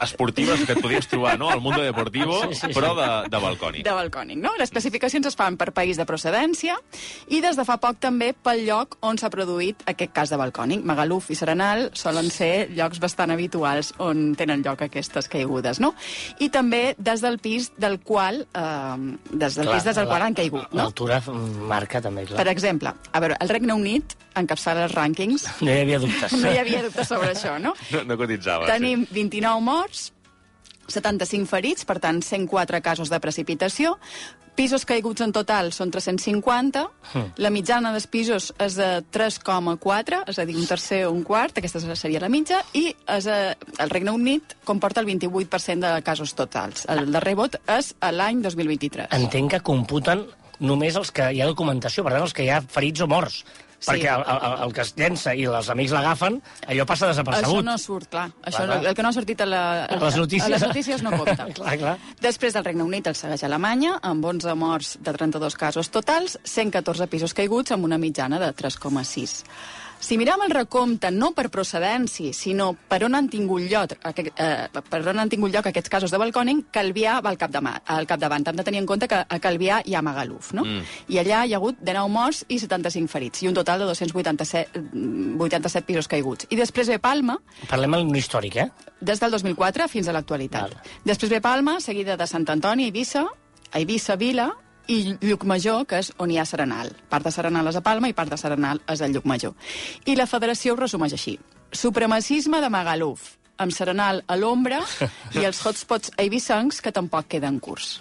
esportives 0.00 0.64
que 0.66 0.76
et 0.76 0.82
podies 0.82 1.08
trobar, 1.10 1.36
no?, 1.40 1.50
al 1.50 1.60
Mundo 1.60 1.82
Deportivo, 1.82 2.40
sí, 2.46 2.54
sí, 2.54 2.60
sí. 2.68 2.74
però 2.76 2.92
de, 2.98 3.08
de 3.30 3.42
balcònic. 3.42 3.84
De 3.86 3.94
balcònic, 3.96 4.38
no? 4.42 4.54
Les 4.60 4.70
classificacions 4.70 5.26
es 5.26 5.36
fan 5.38 5.58
per 5.60 5.70
país 5.76 5.98
de 6.00 6.06
procedència 6.08 6.78
i 7.28 7.40
des 7.42 7.58
de 7.58 7.66
fa 7.68 7.78
poc 7.82 8.00
també 8.02 8.32
pel 8.32 8.64
lloc 8.68 8.96
on 9.06 9.18
s'ha 9.20 9.30
produït 9.32 9.82
aquest 9.90 10.14
cas 10.16 10.32
de 10.32 10.38
balcònic. 10.40 10.84
Magaluf 10.86 11.30
i 11.30 11.38
Serenal 11.38 11.88
solen 11.98 12.30
ser 12.32 12.68
llocs 12.76 13.02
bastant 13.02 13.34
habituals 13.34 13.92
on 13.98 14.34
tenen 14.38 14.64
lloc 14.66 14.86
aquestes 14.86 15.28
caigudes, 15.32 15.82
no? 15.82 15.94
I 16.40 16.50
també 16.54 16.94
des 16.98 17.24
del 17.24 17.40
pis 17.42 17.70
del 17.80 18.00
qual, 18.00 18.44
eh, 18.54 18.96
des 19.32 19.58
del 19.58 19.66
clar, 19.66 19.76
pis 19.76 19.90
des 19.90 19.96
del 19.96 20.08
qual 20.10 20.28
han 20.28 20.38
caigut, 20.38 20.70
no? 20.72 20.84
L'altura 20.84 21.20
marca 21.70 22.00
també, 22.00 22.26
clar. 22.28 22.40
Per 22.42 22.52
exemple, 22.52 22.94
a 23.12 23.20
veure, 23.20 23.36
el 23.40 23.48
Regne 23.52 23.74
Unit 23.74 24.16
encapçala 24.38 24.86
els 24.86 24.94
rànquings. 24.94 25.46
No 25.64 25.72
hi 25.72 25.82
havia 25.84 26.00
dubtes. 26.02 26.38
No 26.38 26.52
hi 26.52 26.62
havia 26.62 26.84
dubtes 26.86 27.10
sobre 27.10 27.34
això, 27.34 27.58
no? 27.62 27.74
No, 27.94 28.04
no 28.06 28.16
cotitzava. 28.20 28.68
Tenim 28.70 29.04
sí. 29.08 29.14
29 29.16 29.64
morts, 29.66 30.10
75 30.90 31.48
ferits, 31.48 31.86
per 31.86 31.98
tant, 32.02 32.20
104 32.22 32.80
casos 32.82 33.10
de 33.10 33.18
precipitació. 33.22 33.96
Pisos 34.58 34.84
caiguts 34.84 35.22
en 35.24 35.32
total 35.32 35.70
són 35.72 35.92
350. 35.94 36.82
Mm. 37.14 37.28
La 37.40 37.52
mitjana 37.54 37.92
dels 37.94 38.08
pisos 38.10 38.50
és 38.60 38.76
de 38.76 38.88
3,4, 39.14 40.24
és 40.28 40.40
a 40.42 40.46
dir, 40.48 40.56
un 40.58 40.66
tercer 40.68 41.04
o 41.06 41.14
un 41.14 41.22
quart, 41.24 41.56
aquesta 41.56 41.80
seria 41.96 42.20
la 42.20 42.28
mitja, 42.28 42.60
i 42.76 42.90
és 42.90 43.30
a, 43.30 43.38
el 43.54 43.94
Regne 43.94 44.12
Unit 44.12 44.58
comporta 44.68 45.00
el 45.00 45.08
28% 45.08 45.86
de 45.86 46.04
casos 46.04 46.34
totals. 46.36 46.84
El 46.92 47.08
darrer 47.14 47.36
vot 47.38 47.56
és 47.70 47.94
l'any 48.12 48.42
2023. 48.44 49.08
Entenc 49.16 49.56
que 49.56 49.64
computen 49.64 50.26
només 50.60 50.98
els 50.98 51.14
que 51.14 51.30
hi 51.32 51.40
ha 51.40 51.48
documentació, 51.48 52.04
per 52.04 52.14
tant, 52.14 52.26
els 52.26 52.36
que 52.36 52.44
hi 52.44 52.52
ha 52.52 52.60
ferits 52.60 53.00
o 53.00 53.08
morts. 53.08 53.44
Sí. 53.80 53.88
Perquè 53.88 54.10
el, 54.12 54.22
el, 54.28 54.56
el 54.66 54.72
que 54.76 54.82
es 54.84 54.92
llença 54.98 55.32
i 55.32 55.46
els 55.48 55.70
amics 55.72 55.94
l'agafen, 55.96 56.36
allò 56.68 56.84
passa 56.88 57.08
desapercebut. 57.08 57.62
Això 57.62 57.64
no 57.64 57.76
surt, 57.80 58.10
clar. 58.12 58.26
Això 58.44 58.66
clar, 58.66 58.76
clar. 58.76 58.90
el 58.90 58.98
que 58.98 59.06
no 59.06 59.08
ha 59.08 59.16
sortit 59.16 59.40
a, 59.40 59.48
la, 59.48 59.62
a, 59.86 59.98
les, 60.04 60.18
notícies. 60.20 60.46
a 60.46 60.52
les 60.52 60.66
notícies 60.68 61.04
no 61.06 61.14
compta. 61.16 61.48
clar, 61.58 61.76
clar. 61.80 61.96
Després 62.20 62.56
del 62.56 62.66
Regne 62.68 62.84
Unit 62.84 63.08
el 63.08 63.16
segueix 63.16 63.46
Alemanya, 63.48 63.96
amb 64.04 64.28
11 64.34 64.56
morts 64.60 64.94
de 65.00 65.16
32 65.16 65.56
casos 65.56 65.88
totals, 65.94 66.36
114 66.44 67.08
pisos 67.08 67.36
caiguts, 67.36 67.72
amb 67.72 67.88
una 67.88 67.98
mitjana 67.98 68.42
de 68.42 68.52
3,6. 68.60 69.40
Si 70.00 70.16
mirem 70.16 70.40
el 70.46 70.52
recompte 70.54 71.10
no 71.12 71.30
per 71.36 71.50
procedència, 71.52 72.32
sinó 72.32 72.70
per 72.88 73.02
on 73.04 73.14
han 73.18 73.28
tingut 73.28 73.66
lloc, 73.68 73.92
aquest, 74.08 74.30
eh, 74.40 74.80
per 74.88 75.00
on 75.12 75.20
han 75.20 75.28
tingut 75.28 75.52
lloc 75.52 75.66
aquests 75.68 75.92
casos 75.92 76.10
de 76.10 76.18
balcòning, 76.18 76.62
Calvià 76.72 77.18
va 77.20 77.28
al, 77.28 77.36
capdavant. 77.36 77.82
al 77.84 78.06
capdavant. 78.06 78.48
Hem 78.48 78.56
de 78.56 78.64
tenir 78.64 78.80
en 78.80 78.86
compte 78.86 79.06
que 79.06 79.18
a 79.28 79.38
Calvià 79.38 79.82
hi 79.84 79.94
ha 79.94 80.02
Magaluf, 80.02 80.54
no? 80.56 80.64
Mm. 80.64 80.86
I 81.08 81.18
allà 81.20 81.44
hi 81.44 81.52
ha 81.52 81.58
hagut 81.58 81.76
19 81.82 82.08
morts 82.08 82.44
i 82.48 82.58
75 82.58 83.12
ferits, 83.12 83.42
i 83.42 83.48
un 83.48 83.54
total 83.54 83.80
de 83.80 83.90
287 83.92 84.80
87 85.38 85.86
pisos 85.86 86.08
caiguts. 86.08 86.46
I 86.48 86.56
després 86.56 86.88
ve 86.88 86.98
Palma... 86.98 87.36
Parlem 87.68 87.94
en 88.00 88.16
històric, 88.16 88.56
eh? 88.56 88.68
Des 89.00 89.20
del 89.20 89.30
2004 89.36 89.86
fins 89.88 90.08
a 90.08 90.16
l'actualitat. 90.16 90.80
Després 91.04 91.30
ve 91.30 91.40
Palma, 91.44 91.78
seguida 91.80 92.16
de 92.16 92.26
Sant 92.26 92.48
Antoni, 92.48 92.88
Eivissa, 92.88 93.26
Eivissa, 93.74 94.16
Vila, 94.16 94.50
i 94.90 95.16
Llucmajor, 95.22 95.84
que 95.86 96.00
és 96.02 96.10
on 96.18 96.30
hi 96.34 96.38
ha 96.40 96.46
Serenal. 96.48 96.90
Part 97.10 97.28
de 97.28 97.32
Serenal 97.34 97.70
és 97.70 97.78
a 97.78 97.84
Palma 97.86 98.10
i 98.10 98.16
part 98.16 98.32
de 98.32 98.38
Serenal 98.40 98.82
és 98.90 99.00
a 99.02 99.08
Llucmajor. 99.08 99.54
I 100.10 100.16
la 100.18 100.26
federació 100.26 100.74
ho 100.74 100.80
resumeix 100.80 101.14
així. 101.14 101.38
Supremacisme 101.70 102.60
de 102.60 102.70
Magaluf. 102.72 103.36
amb 103.60 103.74
Serenal 103.76 104.22
a 104.24 104.36
l'ombra 104.40 104.78
i 105.36 105.42
els 105.44 105.58
hotspots 105.68 106.14
eivissencs 106.16 106.78
que 106.80 106.92
tampoc 106.96 107.26
queden 107.28 107.58
curts. 107.60 107.98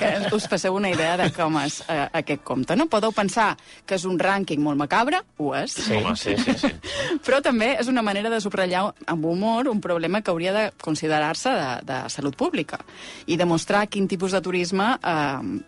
Que 0.00 0.08
us 0.32 0.46
passeu 0.48 0.72
una 0.72 0.88
idea 0.88 1.18
de 1.20 1.26
com 1.36 1.58
és 1.60 1.82
uh, 1.82 2.06
aquest 2.16 2.40
compte. 2.48 2.72
No 2.80 2.86
podeu 2.88 3.12
pensar 3.12 3.50
que 3.84 3.98
és 3.98 4.06
un 4.08 4.16
rànquing 4.16 4.62
molt 4.64 4.80
macabre, 4.80 5.20
ho 5.36 5.52
és, 5.58 5.74
Sí, 5.76 5.98
Home, 5.98 6.16
sí, 6.16 6.32
sí, 6.40 6.54
sí. 6.62 6.72
però 7.26 7.42
també 7.44 7.74
és 7.76 7.92
una 7.92 8.00
manera 8.00 8.32
de 8.32 8.40
subratllar 8.40 8.86
amb 9.04 9.26
humor 9.28 9.68
un 9.68 9.82
problema 9.84 10.22
que 10.22 10.32
hauria 10.32 10.56
de 10.56 10.64
considerar-se 10.80 11.52
de, 11.52 11.68
de 11.84 12.00
salut 12.08 12.40
pública 12.40 12.80
i 13.26 13.36
demostrar 13.36 13.84
quin 13.92 14.08
tipus 14.08 14.32
de 14.32 14.40
turisme 14.40 14.94
eh, 14.96 15.60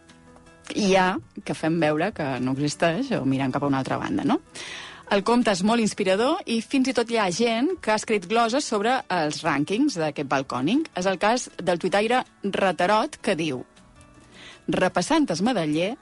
hi 0.75 0.95
ha 0.97 1.17
que 1.45 1.57
fem 1.59 1.81
veure 1.81 2.13
que 2.17 2.29
no 2.41 2.55
existeix 2.57 3.13
o 3.19 3.25
mirant 3.29 3.53
cap 3.53 3.65
a 3.65 3.71
una 3.71 3.83
altra 3.83 3.99
banda, 4.01 4.25
no? 4.25 4.41
El 5.13 5.21
compte 5.29 5.53
és 5.53 5.61
molt 5.67 5.83
inspirador 5.83 6.39
i 6.49 6.63
fins 6.65 6.89
i 6.89 6.95
tot 6.97 7.11
hi 7.11 7.19
ha 7.21 7.27
gent 7.35 7.75
que 7.85 7.93
ha 7.93 7.99
escrit 8.01 8.25
gloses 8.31 8.65
sobre 8.65 8.95
els 9.13 9.43
rànquings 9.45 9.99
d'aquest 10.01 10.31
balcòning. 10.31 10.87
És 10.97 11.05
el 11.11 11.19
cas 11.21 11.51
del 11.59 11.83
tuitaire 11.83 12.23
Ratarot, 12.45 13.19
que 13.21 13.37
diu 13.37 13.61
Repassant 14.69 15.27
es 15.35 15.43
medaller, 15.43 15.97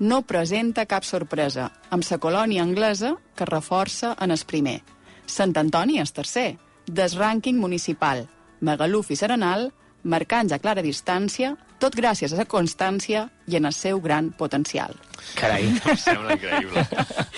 no 0.00 0.22
presenta 0.22 0.86
cap 0.86 1.04
sorpresa, 1.04 1.68
amb 1.90 2.06
sa 2.06 2.18
colònia 2.22 2.62
anglesa 2.62 3.16
que 3.36 3.46
reforça 3.50 4.14
en 4.22 4.32
es 4.32 4.46
primer. 4.48 4.80
Sant 5.26 5.52
Antoni 5.58 6.00
és 6.00 6.14
tercer, 6.14 6.54
des 6.86 7.18
rànquing 7.18 7.58
municipal, 7.60 8.24
Magaluf 8.60 9.10
i 9.10 9.16
Serenal, 9.18 9.70
marcant 10.04 10.52
a 10.52 10.60
clara 10.62 10.82
distància, 10.82 11.54
tot 11.84 11.96
gràcies 11.98 12.32
a 12.32 12.40
la 12.40 12.48
constància 12.48 13.26
i 13.50 13.58
en 13.58 13.68
el 13.68 13.74
seu 13.76 14.00
gran 14.00 14.30
potencial. 14.38 14.96
Carai. 15.36 15.66
Em 15.68 15.98
sembla 16.00 16.36
increïble. 16.38 16.84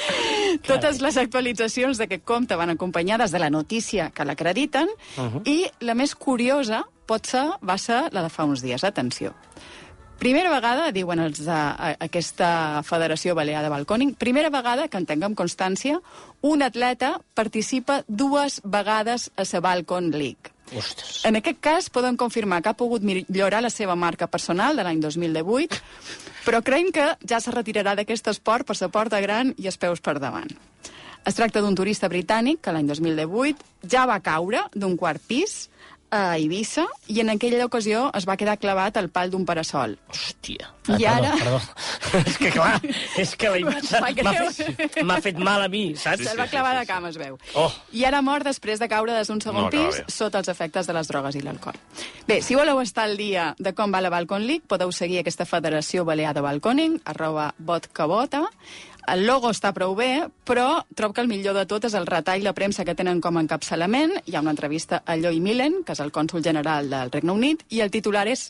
Totes 0.70 1.00
les 1.02 1.18
actualitzacions 1.18 1.98
d'aquest 1.98 2.22
compte 2.26 2.58
van 2.58 2.70
acompanyades 2.76 3.34
de 3.34 3.42
la 3.42 3.50
notícia 3.50 4.10
que 4.14 4.24
l'acrediten 4.24 4.86
uh 5.16 5.22
-huh. 5.22 5.42
i 5.44 5.66
la 5.80 5.94
més 5.94 6.14
curiosa 6.14 6.84
pot 7.06 7.26
ser, 7.26 7.46
va 7.62 7.78
ser 7.78 8.08
la 8.12 8.22
de 8.22 8.30
fa 8.30 8.44
uns 8.44 8.62
dies. 8.62 8.84
Atenció. 8.84 9.34
Primera 10.18 10.48
vegada, 10.48 10.92
diuen 10.92 11.18
els 11.20 11.42
d'aquesta 11.44 12.82
Federació 12.88 13.34
Balear 13.34 13.62
de 13.62 13.68
Balcòning, 13.68 14.14
primera 14.14 14.48
vegada 14.48 14.88
que 14.88 14.96
en 14.96 15.06
tinguem 15.06 15.34
constància, 15.34 16.00
un 16.40 16.62
atleta 16.62 17.20
participa 17.34 18.02
dues 18.08 18.62
vegades 18.64 19.30
a 19.36 19.42
la 19.52 19.60
Balcon 19.60 20.10
League. 20.10 20.55
Ostres. 20.74 21.20
En 21.28 21.38
aquest 21.38 21.60
cas, 21.62 21.90
poden 21.94 22.16
confirmar 22.18 22.62
que 22.62 22.72
ha 22.72 22.78
pogut 22.78 23.04
millorar 23.06 23.62
la 23.62 23.70
seva 23.70 23.94
marca 23.94 24.26
personal 24.26 24.76
de 24.76 24.86
l'any 24.86 24.98
2018, 25.00 25.78
però 26.46 26.62
creiem 26.62 26.90
que 26.94 27.06
ja 27.22 27.38
se 27.40 27.54
retirarà 27.54 27.94
d'aquest 27.94 28.32
esport 28.32 28.66
per 28.66 28.76
la 28.80 28.90
porta 28.90 29.20
gran 29.22 29.54
i 29.56 29.70
els 29.70 29.78
peus 29.78 30.02
per 30.02 30.18
davant. 30.18 30.50
Es 31.26 31.34
tracta 31.34 31.62
d'un 31.62 31.74
turista 31.74 32.10
britànic 32.10 32.60
que 32.62 32.74
l'any 32.74 32.86
2018 32.86 33.90
ja 33.90 34.06
va 34.06 34.20
caure 34.22 34.66
d'un 34.74 34.94
quart 34.98 35.22
pis 35.26 35.66
a 36.16 36.36
Eivissa 36.38 36.86
i 37.12 37.20
en 37.22 37.30
aquella 37.30 37.64
ocasió 37.68 38.08
es 38.16 38.24
va 38.28 38.36
quedar 38.40 38.56
clavat 38.58 38.96
al 38.96 39.10
pal 39.12 39.30
d'un 39.30 39.44
parasol. 39.46 39.98
Hòstia. 40.12 40.72
I 40.86 41.04
Ah, 41.04 41.16
ara- 41.16 41.32
Perdó, 41.36 41.60
perdó. 42.12 42.28
és 42.30 42.36
que 42.38 42.50
clar, 42.54 42.80
és 43.18 43.32
que 43.36 43.48
la 43.50 43.58
imatge 43.62 44.00
m'ha 45.02 45.16
fet, 45.18 45.24
fet 45.24 45.38
mal 45.42 45.64
a 45.64 45.68
mi, 45.68 45.96
saps? 45.98 46.22
Se'l 46.22 46.38
va 46.38 46.46
clavar 46.46 46.76
de 46.78 46.84
cama, 46.86 47.10
es 47.10 47.18
veu. 47.18 47.36
Oh. 47.58 47.70
I 47.92 48.04
ara 48.06 48.20
mort 48.22 48.46
després 48.46 48.78
de 48.78 48.86
caure 48.88 49.12
des 49.16 49.26
d'un 49.28 49.40
segon 49.42 49.66
No 49.66 49.70
pis 49.74 49.98
bé. 49.98 50.04
sota 50.14 50.38
els 50.38 50.48
efectes 50.52 50.86
de 50.86 50.94
les 50.94 51.08
drogues 51.10 51.34
i 51.34 51.42
l'alcohol. 51.42 51.74
Bé, 52.28 52.40
si 52.42 52.54
voleu 52.54 52.80
estar 52.80 53.04
al 53.10 53.16
dia 53.18 53.54
de 53.58 53.74
com 53.74 53.90
va 53.92 54.00
la 54.00 54.10
Balcon 54.14 54.46
League, 54.46 54.64
podeu 54.66 54.92
seguir 54.92 55.18
aquesta 55.24 55.44
Federació 55.44 56.04
Balear 56.06 56.34
de 56.34 56.40
Balconing, 56.46 57.00
arroba 57.04 57.52
botcabota. 57.58 58.44
El 59.06 59.26
logo 59.26 59.50
està 59.54 59.70
prou 59.72 59.94
bé, 59.94 60.26
però 60.44 60.82
trobo 60.98 61.14
que 61.14 61.20
el 61.22 61.28
millor 61.30 61.54
de 61.54 61.62
tot 61.70 61.84
és 61.86 61.94
el 61.94 62.06
retall 62.08 62.42
de 62.42 62.52
premsa 62.56 62.84
que 62.84 62.94
tenen 62.98 63.20
com 63.22 63.36
a 63.38 63.42
encapçalament. 63.44 64.16
Hi 64.26 64.34
ha 64.34 64.40
una 64.42 64.50
entrevista 64.54 65.02
a 65.06 65.14
Lloyd 65.16 65.40
Millen, 65.44 65.82
que 65.86 65.94
és 65.94 66.00
el 66.02 66.10
cònsul 66.10 66.42
general 66.42 66.90
del 66.90 67.12
Regne 67.14 67.32
Unit, 67.32 67.62
i 67.70 67.80
el 67.84 67.90
titular 67.94 68.26
és 68.28 68.48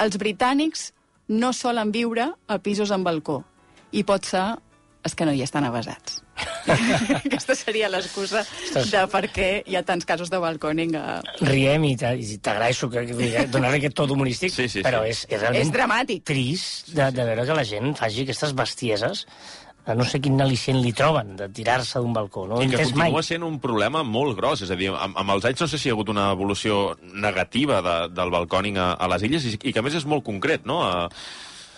Els 0.00 0.16
britànics 0.16 0.92
no 1.28 1.52
solen 1.52 1.90
viure 1.92 2.30
a 2.48 2.56
pisos 2.58 2.90
amb 2.90 3.04
balcó. 3.04 3.42
I 3.92 4.00
pot 4.08 4.24
ser 4.24 4.46
és 5.04 5.14
que 5.16 5.24
no 5.28 5.32
hi 5.36 5.42
estan 5.44 5.64
avasats. 5.68 6.22
Aquesta 7.20 7.54
seria 7.56 7.88
l'excusa 7.92 8.42
de 8.72 9.02
per 9.12 9.22
què 9.32 9.48
hi 9.68 9.76
ha 9.76 9.82
tants 9.84 10.04
casos 10.08 10.30
de 10.32 10.40
balcòning. 10.40 10.94
A... 10.96 11.20
Riem 11.44 11.84
i 11.90 11.94
t'a- 12.00 12.14
i 12.16 12.38
t'agraeixo 12.40 12.88
que, 12.92 13.04
que 13.08 13.46
donar-li 13.52 13.80
aquest 13.82 13.96
to 14.00 14.06
humorístic, 14.12 14.52
Sí, 14.52 14.66
sí, 14.68 14.78
sí. 14.78 14.84
però 14.84 15.02
és, 15.08 15.26
és 15.28 15.40
realment 15.40 15.62
És 15.66 15.72
dramàtic. 15.74 16.24
trist 16.28 16.92
de, 16.96 17.10
de 17.16 17.24
veure 17.28 17.44
que 17.48 17.56
la 17.60 17.64
gent 17.68 17.92
faci 18.00 18.24
aquestes 18.26 18.52
bestieses 18.56 19.26
a 19.90 19.96
no 19.98 20.06
sé 20.08 20.20
quin 20.22 20.40
al·licient 20.40 20.80
li 20.80 20.92
troben 20.96 21.34
de 21.38 21.48
tirar-se 21.52 22.00
d'un 22.00 22.14
balcó. 22.16 22.46
No 22.48 22.62
I 22.62 22.68
que 22.68 22.78
entès 22.78 22.94
mai. 22.94 23.10
continua 23.10 23.24
sent 23.26 23.46
un 23.46 23.58
problema 23.62 24.04
molt 24.06 24.38
gros. 24.38 24.64
És 24.66 24.70
a 24.70 24.78
dir, 24.78 24.92
amb, 24.94 25.18
amb 25.18 25.36
els 25.36 25.46
anys 25.50 25.64
no 25.64 25.70
sé 25.70 25.80
si 25.80 25.88
hi 25.88 25.92
ha 25.92 25.98
hagut 25.98 26.12
una 26.12 26.30
evolució 26.36 26.96
negativa 27.12 27.82
de, 27.84 27.96
del 28.14 28.32
balcòning 28.32 28.78
a, 28.80 28.92
a 28.94 29.10
les 29.14 29.28
illes 29.28 29.46
i, 29.50 29.56
i 29.60 29.74
que 29.74 29.82
a 29.82 29.86
més 29.86 29.98
és 30.00 30.08
molt 30.08 30.26
concret, 30.26 30.66
no? 30.68 30.82
A, 30.86 31.08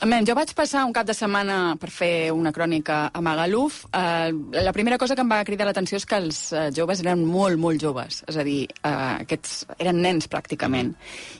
Men, 0.02 0.24
jo 0.26 0.34
vaig 0.34 0.50
passar 0.58 0.80
un 0.82 0.90
cap 0.90 1.06
de 1.06 1.14
setmana 1.14 1.76
per 1.78 1.86
fer 1.94 2.32
una 2.34 2.50
crònica 2.50 3.04
a 3.14 3.20
Magaluf. 3.22 3.84
Eh, 3.94 4.32
la 4.58 4.72
primera 4.74 4.96
cosa 4.98 5.14
que 5.14 5.22
em 5.22 5.30
va 5.30 5.44
cridar 5.46 5.68
l'atenció 5.68 5.94
és 6.00 6.06
que 6.10 6.18
els 6.18 6.40
eh, 6.50 6.64
joves 6.74 7.04
eren 7.04 7.22
molt, 7.22 7.54
molt 7.62 7.78
joves. 7.78 8.18
És 8.26 8.34
a 8.34 8.42
dir, 8.42 8.64
eh, 8.82 8.90
aquests 9.22 9.60
eren 9.78 10.00
nens, 10.02 10.26
pràcticament. 10.32 10.90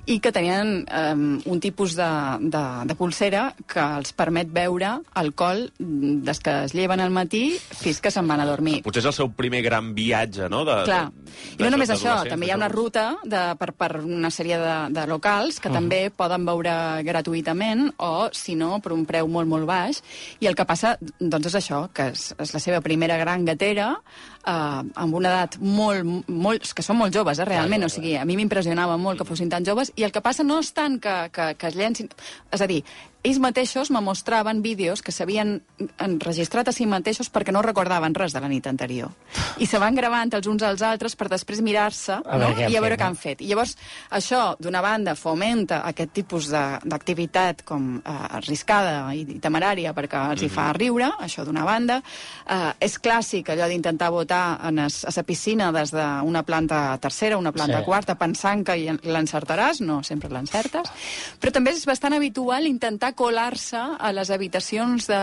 I 0.06 0.20
que 0.22 0.30
tenien 0.30 0.84
eh, 0.86 1.14
un 1.50 1.62
tipus 1.64 1.96
de, 1.98 2.10
de, 2.54 2.62
de 2.86 2.96
pulsera 2.98 3.48
que 3.66 3.82
els 3.98 4.14
permet 4.14 4.52
veure 4.54 4.92
alcohol 5.18 5.64
des 5.78 6.38
que 6.38 6.54
es 6.68 6.76
lleven 6.78 7.02
al 7.02 7.10
matí 7.10 7.42
fins 7.58 7.98
que 7.98 8.14
se'n 8.14 8.30
van 8.30 8.44
a 8.44 8.46
dormir. 8.46 8.78
potser 8.86 9.02
és 9.02 9.10
el 9.10 9.16
seu 9.16 9.32
primer 9.34 9.64
gran 9.66 9.90
viatge, 9.94 10.46
no? 10.52 10.62
De, 10.68 10.78
Clar. 10.86 11.02
de- 11.10 11.58
I 11.58 11.64
no 11.64 11.70
només 11.74 11.90
de- 11.90 11.98
això, 11.98 12.20
també 12.28 12.46
de 12.46 12.52
hi 12.52 12.54
ha 12.54 12.60
una 12.62 12.70
ruta 12.70 13.16
de, 13.24 13.42
per, 13.58 13.72
per 13.74 13.90
una 14.04 14.30
sèrie 14.30 14.58
de, 14.62 14.78
de 14.94 15.06
locals 15.10 15.58
que 15.58 15.68
uh 15.68 15.72
-huh. 15.72 15.80
també 15.82 16.10
poden 16.14 16.46
veure 16.46 17.02
gratuïtament 17.02 17.90
o, 17.98 18.28
si 18.30 18.51
no, 18.58 18.76
per 18.82 18.94
un 18.94 19.04
preu 19.08 19.28
molt, 19.30 19.48
molt 19.50 19.68
baix. 19.68 20.02
I 20.40 20.50
el 20.50 20.56
que 20.58 20.66
passa, 20.68 20.96
doncs, 21.18 21.50
és 21.52 21.58
això, 21.60 21.84
que 21.94 22.10
és, 22.12 22.28
és 22.42 22.54
la 22.54 22.62
seva 22.62 22.82
primera 22.84 23.18
gran 23.20 23.46
gatera, 23.48 23.92
eh, 24.42 24.52
amb 24.52 25.18
una 25.18 25.32
edat 25.32 25.58
molt, 25.60 26.28
molt... 26.28 26.72
que 26.74 26.84
són 26.86 27.00
molt 27.00 27.14
joves, 27.14 27.38
eh, 27.38 27.48
realment. 27.48 27.82
Clar, 27.82 27.90
clar, 27.90 27.92
O 27.92 27.96
sigui, 28.00 28.16
a 28.18 28.26
mi 28.28 28.38
m'impressionava 28.40 28.98
molt 29.00 29.22
que 29.22 29.28
fossin 29.28 29.52
tan 29.52 29.66
joves. 29.66 29.92
I 29.96 30.08
el 30.08 30.14
que 30.14 30.24
passa 30.24 30.46
no 30.46 30.60
és 30.62 30.72
tant 30.76 30.98
que, 31.02 31.16
que, 31.32 31.52
que 31.58 31.72
es 31.72 31.78
llencin... 31.78 32.10
És 32.52 32.62
a 32.62 32.68
dir, 32.70 32.82
ells 33.22 33.38
mateixos 33.38 33.90
me 33.94 34.00
mostraven 34.02 34.62
vídeos 34.64 35.00
que 35.02 35.12
s'havien 35.14 35.60
enregistrat 36.02 36.66
a 36.68 36.72
si 36.74 36.86
mateixos 36.90 37.28
perquè 37.30 37.52
no 37.54 37.62
recordaven 37.62 38.16
res 38.18 38.32
de 38.34 38.40
la 38.42 38.48
nit 38.50 38.66
anterior. 38.66 39.12
I 39.62 39.66
se 39.70 39.78
van 39.78 39.94
gravant 39.94 40.32
els 40.34 40.48
uns 40.50 40.62
als 40.66 40.82
altres 40.82 41.14
per 41.14 41.28
després 41.30 41.60
mirar-se 41.62 42.16
no? 42.18 42.48
i 42.66 42.74
a 42.74 42.80
veure 42.82 42.96
fet, 42.96 43.00
què 43.00 43.06
han 43.06 43.16
fet. 43.20 43.44
I 43.46 43.50
llavors, 43.52 43.76
això, 44.10 44.56
d'una 44.58 44.80
banda, 44.82 45.14
fomenta 45.14 45.82
aquest 45.86 46.10
tipus 46.18 46.48
de- 46.50 46.80
d'activitat 46.82 47.62
com 47.68 48.00
eh, 48.00 48.16
arriscada 48.40 49.12
i, 49.14 49.22
i 49.36 49.38
temerària 49.38 49.94
perquè 49.94 50.24
els 50.32 50.42
hi 50.42 50.50
fa 50.50 50.72
riure, 50.74 51.12
això 51.22 51.44
d'una 51.46 51.62
banda. 51.68 52.00
Eh, 52.48 52.72
és 52.88 52.98
clàssic 52.98 53.52
allò 53.54 53.68
d'intentar 53.70 54.10
votar 54.10 54.58
en 54.66 54.82
es, 54.88 55.04
a 55.06 55.14
la 55.14 55.22
piscina 55.22 55.70
des 55.70 55.94
d'una 55.94 56.42
planta 56.42 56.98
tercera, 56.98 57.38
una 57.38 57.52
planta 57.54 57.78
Sí. 57.78 57.84
quarta, 57.86 58.14
pensant 58.18 58.66
que 58.66 58.74
l'encertaràs, 59.06 59.80
no 59.80 60.02
sempre 60.02 60.28
l'encertes, 60.28 60.90
però 61.40 61.52
també 61.54 61.70
és 61.70 61.86
bastant 61.86 62.12
habitual 62.18 62.66
intentar 62.66 63.11
colar-se 63.18 63.80
a 63.98 64.12
les 64.12 64.30
habitacions 64.30 65.08
de 65.10 65.20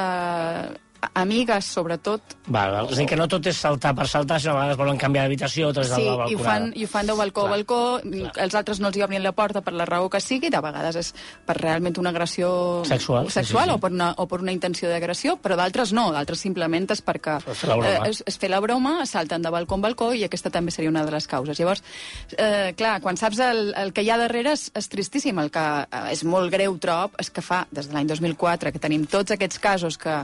amigues, 1.14 1.66
sobretot, 1.66 2.22
Val, 2.48 2.72
val. 2.74 2.88
És 2.90 2.98
a 2.98 3.02
dir, 3.02 3.08
que 3.12 3.16
no 3.20 3.28
tot 3.30 3.46
és 3.48 3.58
saltar 3.58 3.94
per 3.96 4.08
saltar, 4.10 4.40
sinó 4.42 4.54
a 4.56 4.60
vegades 4.60 4.78
volen 4.80 4.98
canviar 4.98 5.26
d'habitació, 5.26 5.68
altres 5.70 5.88
Sí, 5.94 6.04
de 6.04 6.16
la 6.18 6.28
i 6.30 6.36
ho, 6.36 6.40
fan, 6.40 6.46
balconada. 6.70 6.80
i 6.80 6.84
ho 6.86 6.88
fan 6.90 7.08
de 7.08 7.14
balcó 7.20 7.42
Clar, 7.42 7.48
a 7.50 7.56
balcó, 7.56 7.80
clar. 8.04 8.32
els 8.46 8.56
altres 8.56 8.80
no 8.82 8.88
els 8.90 8.98
hi 8.98 9.04
obrin 9.06 9.24
la 9.24 9.32
porta 9.38 9.62
per 9.62 9.74
la 9.74 9.86
raó 9.86 10.10
que 10.10 10.20
sigui, 10.22 10.50
de 10.50 10.60
vegades 10.62 10.96
és 11.00 11.12
per 11.46 11.56
realment 11.60 11.98
una 12.02 12.10
agressió 12.10 12.84
Sexual, 12.86 13.28
sí, 13.28 13.34
sexual 13.40 13.66
sí, 13.66 13.70
sí. 13.72 13.76
O, 13.76 13.80
per 13.80 13.92
una, 13.92 14.10
o 14.18 14.28
per 14.28 14.42
una 14.42 14.52
intenció 14.52 14.90
d'agressió, 14.90 15.38
però 15.38 15.56
d'altres 15.60 15.94
no, 15.94 16.10
d'altres 16.12 16.40
simplement 16.40 16.90
és 16.92 17.02
perquè 17.06 17.38
broma. 17.46 17.86
eh, 17.88 18.10
és, 18.10 18.24
és 18.26 18.38
fer 18.42 18.50
la 18.50 18.60
broma, 18.60 19.06
salten 19.06 19.42
de 19.46 19.50
balcó 19.54 19.76
en 19.76 19.82
balcó 19.86 20.12
i 20.14 20.24
aquesta 20.26 20.50
també 20.50 20.72
seria 20.72 20.90
una 20.90 21.06
de 21.06 21.12
les 21.12 21.28
causes. 21.28 21.60
Llavors, 21.60 21.84
eh, 22.38 22.74
clar, 22.78 23.00
quan 23.02 23.18
saps 23.18 23.40
el, 23.40 23.74
el 23.78 23.94
que 23.94 24.02
hi 24.04 24.10
ha 24.10 24.18
darrere 24.18 24.54
és, 24.58 24.70
és 24.76 24.90
tristíssim, 24.90 25.38
el 25.40 25.52
que 25.54 25.66
eh, 25.86 26.04
és 26.12 26.24
molt 26.24 26.52
greu 26.52 26.76
trob 26.82 27.16
és 27.20 27.30
que 27.30 27.42
fa 27.46 27.66
des 27.72 27.88
de 27.88 27.94
l'any 27.96 28.08
2004 28.10 28.72
que 28.74 28.80
tenim 28.80 29.06
tots 29.06 29.32
aquests 29.36 29.60
casos 29.60 29.98
que 29.98 30.24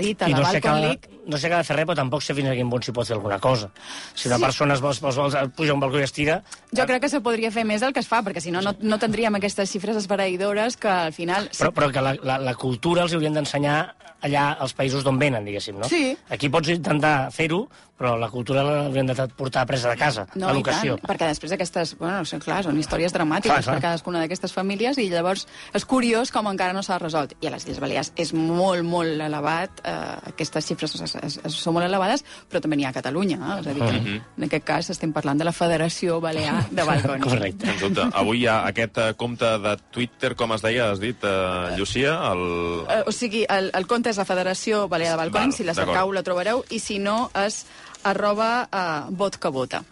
acredita 0.00 0.28
I 0.28 0.32
la 0.34 0.38
no 0.40 0.44
sé, 0.48 0.60
Balcon 0.60 0.80
League 0.80 1.16
no 1.30 1.38
sé 1.38 1.48
cada 1.52 1.62
fer 1.62 1.76
res, 1.76 1.86
però 1.86 1.94
tampoc 2.00 2.24
sé 2.24 2.34
fins 2.34 2.48
a 2.50 2.54
quin 2.58 2.70
punt 2.72 2.82
s'hi 2.82 2.92
pot 2.96 3.06
fer 3.06 3.14
alguna 3.14 3.38
cosa. 3.38 3.68
Si 4.14 4.26
una 4.26 4.36
Sí. 4.40 4.42
persona 4.48 4.74
es 4.74 4.80
es 4.80 5.16
vol, 5.16 5.50
puja 5.54 5.70
a 5.70 5.74
un 5.74 5.80
balcó 5.80 6.00
i 6.00 6.02
es 6.02 6.12
tira... 6.12 6.42
Jo 6.74 6.86
crec 6.88 7.02
que 7.02 7.08
se 7.12 7.20
podria 7.20 7.52
fer 7.52 7.64
més 7.68 7.80
del 7.84 7.92
que 7.92 8.00
es 8.00 8.08
fa, 8.08 8.22
perquè 8.24 8.40
si 8.40 8.50
no, 8.50 8.60
no, 8.64 8.74
no 8.80 8.98
tindríem 8.98 9.34
aquestes 9.38 9.70
xifres 9.70 9.96
esfereïdores 9.96 10.76
que 10.80 10.88
al 10.88 11.12
final... 11.12 11.48
Però, 11.56 11.70
però 11.76 11.90
que 11.92 12.00
la, 12.02 12.16
la, 12.22 12.38
la 12.38 12.54
cultura 12.58 13.02
els 13.04 13.14
haurien 13.14 13.34
d'ensenyar 13.36 13.94
allà 14.22 14.50
als 14.60 14.74
països 14.76 15.04
d'on 15.04 15.16
venen, 15.18 15.44
diguéssim, 15.46 15.78
no? 15.80 15.88
Sí. 15.88 16.16
Aquí 16.28 16.50
pots 16.52 16.68
intentar 16.68 17.30
fer-ho, 17.32 17.62
però 17.96 18.18
la 18.20 18.28
cultura 18.28 18.60
l'haurien 18.64 19.06
de 19.08 19.14
portar 19.36 19.62
presa 19.68 19.88
de 19.92 19.96
casa, 19.96 20.26
No, 20.34 20.48
l'educació. 20.50 20.98
perquè 21.06 21.28
després 21.28 21.52
aquestes... 21.52 21.94
Bueno, 21.98 22.24
sí, 22.28 22.36
clar, 22.42 22.62
són 22.64 22.76
històries 22.80 23.12
dramàtiques 23.16 23.52
Clar, 23.54 23.62
clar. 23.64 23.74
per 23.78 23.82
cadascuna 23.86 24.20
d'aquestes 24.20 24.52
famílies 24.52 24.98
i 24.98 25.08
llavors 25.08 25.46
és 25.72 25.84
curiós 25.88 26.30
com 26.32 26.48
encara 26.52 26.72
no 26.76 26.82
s'ha 26.82 26.98
resolt. 26.98 27.32
I 27.40 27.48
a 27.48 27.54
les 27.54 27.64
Illes 27.64 27.80
Balears 27.80 28.12
és 28.16 28.34
molt, 28.34 28.84
molt 28.84 29.20
elevat 29.20 29.80
eh, 29.90 30.30
aquestes 30.30 30.66
xifres 30.70 30.94
es, 31.00 31.14
es, 31.18 31.38
es, 31.44 31.56
són 31.58 31.74
molt 31.76 31.86
elevades, 31.86 32.24
però 32.50 32.62
també 32.62 32.78
n'hi 32.78 32.86
ha 32.86 32.92
a 32.94 32.96
Catalunya. 32.96 33.38
Eh? 33.40 33.58
És 33.60 33.66
a 33.66 33.74
dir, 33.74 33.82
que 33.82 33.98
Mhm. 34.00 34.20
en 34.38 34.44
aquest 34.48 34.64
cas 34.64 34.90
estem 34.94 35.12
parlant 35.12 35.38
de 35.38 35.44
la 35.48 35.52
Federació 35.52 36.20
Balear 36.20 36.68
de 36.70 36.82
Balcons. 36.86 37.24
Correcte. 37.24 37.66
Sens 37.66 37.80
dubte. 37.80 38.08
Avui 38.14 38.44
hi 38.44 38.46
ha 38.46 38.60
aquest 38.70 38.98
eh, 38.98 39.14
compte 39.16 39.50
de 39.58 39.76
Twitter, 39.90 40.34
com 40.36 40.52
es 40.54 40.62
deia, 40.62 40.90
has 40.92 41.00
dit, 41.00 41.16
eh, 41.24 41.76
Llucia, 41.76 42.14
el... 42.32 42.44
Eh, 42.88 43.02
o 43.06 43.12
sigui, 43.12 43.44
el, 43.48 43.70
el 43.74 43.86
compte 43.90 44.10
és 44.10 44.16
la 44.20 44.24
Federació 44.28 44.86
Balear 44.88 45.12
de 45.16 45.22
Balcons, 45.24 45.50
Val, 45.50 45.52
si 45.56 45.64
la 45.64 45.74
cercau 45.74 46.12
la 46.12 46.22
trobareu, 46.22 46.64
i 46.70 46.78
si 46.78 46.98
no 46.98 47.30
és 47.34 47.64
arroba 48.04 48.50
uh, 48.70 49.10
vot 49.16 49.36
que 49.40 49.50
vota. 49.52 49.82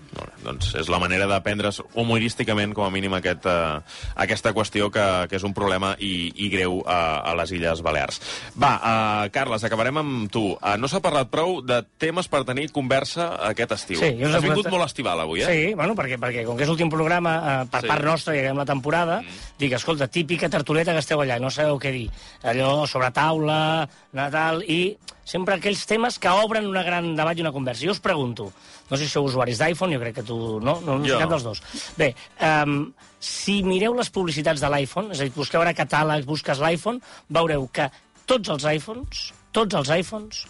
Doncs 0.42 0.72
és 0.80 0.88
la 0.90 0.98
manera 1.02 1.26
de 1.30 1.36
prendre's 1.44 1.80
humorísticament, 1.98 2.72
com 2.74 2.86
a 2.86 2.90
mínim, 2.90 3.12
aquest, 3.14 3.44
uh, 3.46 3.82
aquesta 4.18 4.52
qüestió 4.56 4.88
que, 4.94 5.04
que 5.30 5.36
és 5.38 5.44
un 5.46 5.54
problema 5.54 5.92
i, 5.98 6.30
i 6.34 6.48
greu 6.52 6.78
uh, 6.80 6.88
a 6.88 7.34
les 7.38 7.52
Illes 7.54 7.82
Balears. 7.84 8.20
Va, 8.58 8.72
uh, 8.78 9.28
Carles, 9.34 9.66
acabarem 9.66 10.00
amb 10.00 10.30
tu. 10.32 10.44
Uh, 10.56 10.76
no 10.80 10.88
s'ha 10.90 11.02
parlat 11.04 11.30
prou 11.30 11.58
de 11.62 11.82
temes 12.00 12.30
per 12.30 12.44
tenir 12.48 12.68
conversa 12.74 13.30
aquest 13.50 13.76
estiu. 13.76 14.00
Sí, 14.00 14.14
Has 14.24 14.38
he 14.38 14.44
vingut 14.46 14.70
molt 14.72 14.86
estival 14.88 15.22
avui, 15.26 15.42
eh? 15.44 15.50
Sí, 15.50 15.74
bueno, 15.78 15.94
perquè, 15.98 16.18
perquè 16.22 16.46
com 16.46 16.56
que 16.58 16.64
és 16.66 16.70
l'últim 16.72 16.90
programa, 16.92 17.36
eh, 17.38 17.68
per 17.70 17.82
Sí. 17.82 17.88
part 17.92 18.04
nostra, 18.04 18.34
i 18.34 18.40
acabem 18.40 18.58
la 18.62 18.66
temporada, 18.68 19.20
dic, 19.58 19.72
escolta, 19.76 20.08
típica 20.08 20.48
tertuleta 20.48 20.92
que 20.92 21.04
esteu 21.04 21.20
allà, 21.20 21.38
no 21.38 21.50
sabeu 21.50 21.78
què 21.78 21.92
dir. 21.92 22.08
Allò 22.42 22.86
sobre 22.86 23.10
taula, 23.12 23.88
Natal, 24.12 24.62
i 24.66 24.96
sempre 25.28 25.58
aquells 25.58 25.82
temes 25.88 26.16
que 26.22 26.30
obren 26.32 26.66
una 26.70 26.82
gran 26.86 27.10
debat 27.18 27.36
i 27.36 27.44
una 27.44 27.52
conversa. 27.52 27.84
Jo 27.84 27.92
us 27.92 28.00
pregunto, 28.00 28.48
no 28.88 28.96
sé 28.96 29.04
si 29.04 29.12
sou 29.12 29.26
usuaris 29.28 29.60
d'iPhone, 29.60 29.92
jo 29.92 30.00
crec 30.00 30.14
que 30.20 30.24
tu 30.26 30.38
no, 30.64 30.78
no, 30.86 30.96
no 30.98 31.04
Jo. 31.08 31.18
cap 31.20 31.34
dels 31.34 31.44
dos. 31.44 31.60
Bé, 32.00 32.14
um, 32.40 32.78
si 33.20 33.58
mireu 33.66 33.92
les 33.98 34.08
publicitats 34.14 34.62
de 34.64 34.70
l'iPhone, 34.72 35.12
és 35.12 35.20
a 35.20 35.28
dir, 35.28 35.34
busqueu 35.36 35.60
ara 35.60 35.74
catàlegs, 35.76 36.24
busques 36.28 36.62
l'iPhone, 36.64 37.02
veureu 37.28 37.68
que 37.72 37.90
tots 38.28 38.48
els 38.56 38.64
iPhones, 38.72 39.28
tots 39.52 39.76
els 39.76 39.92
iPhones, 39.98 40.46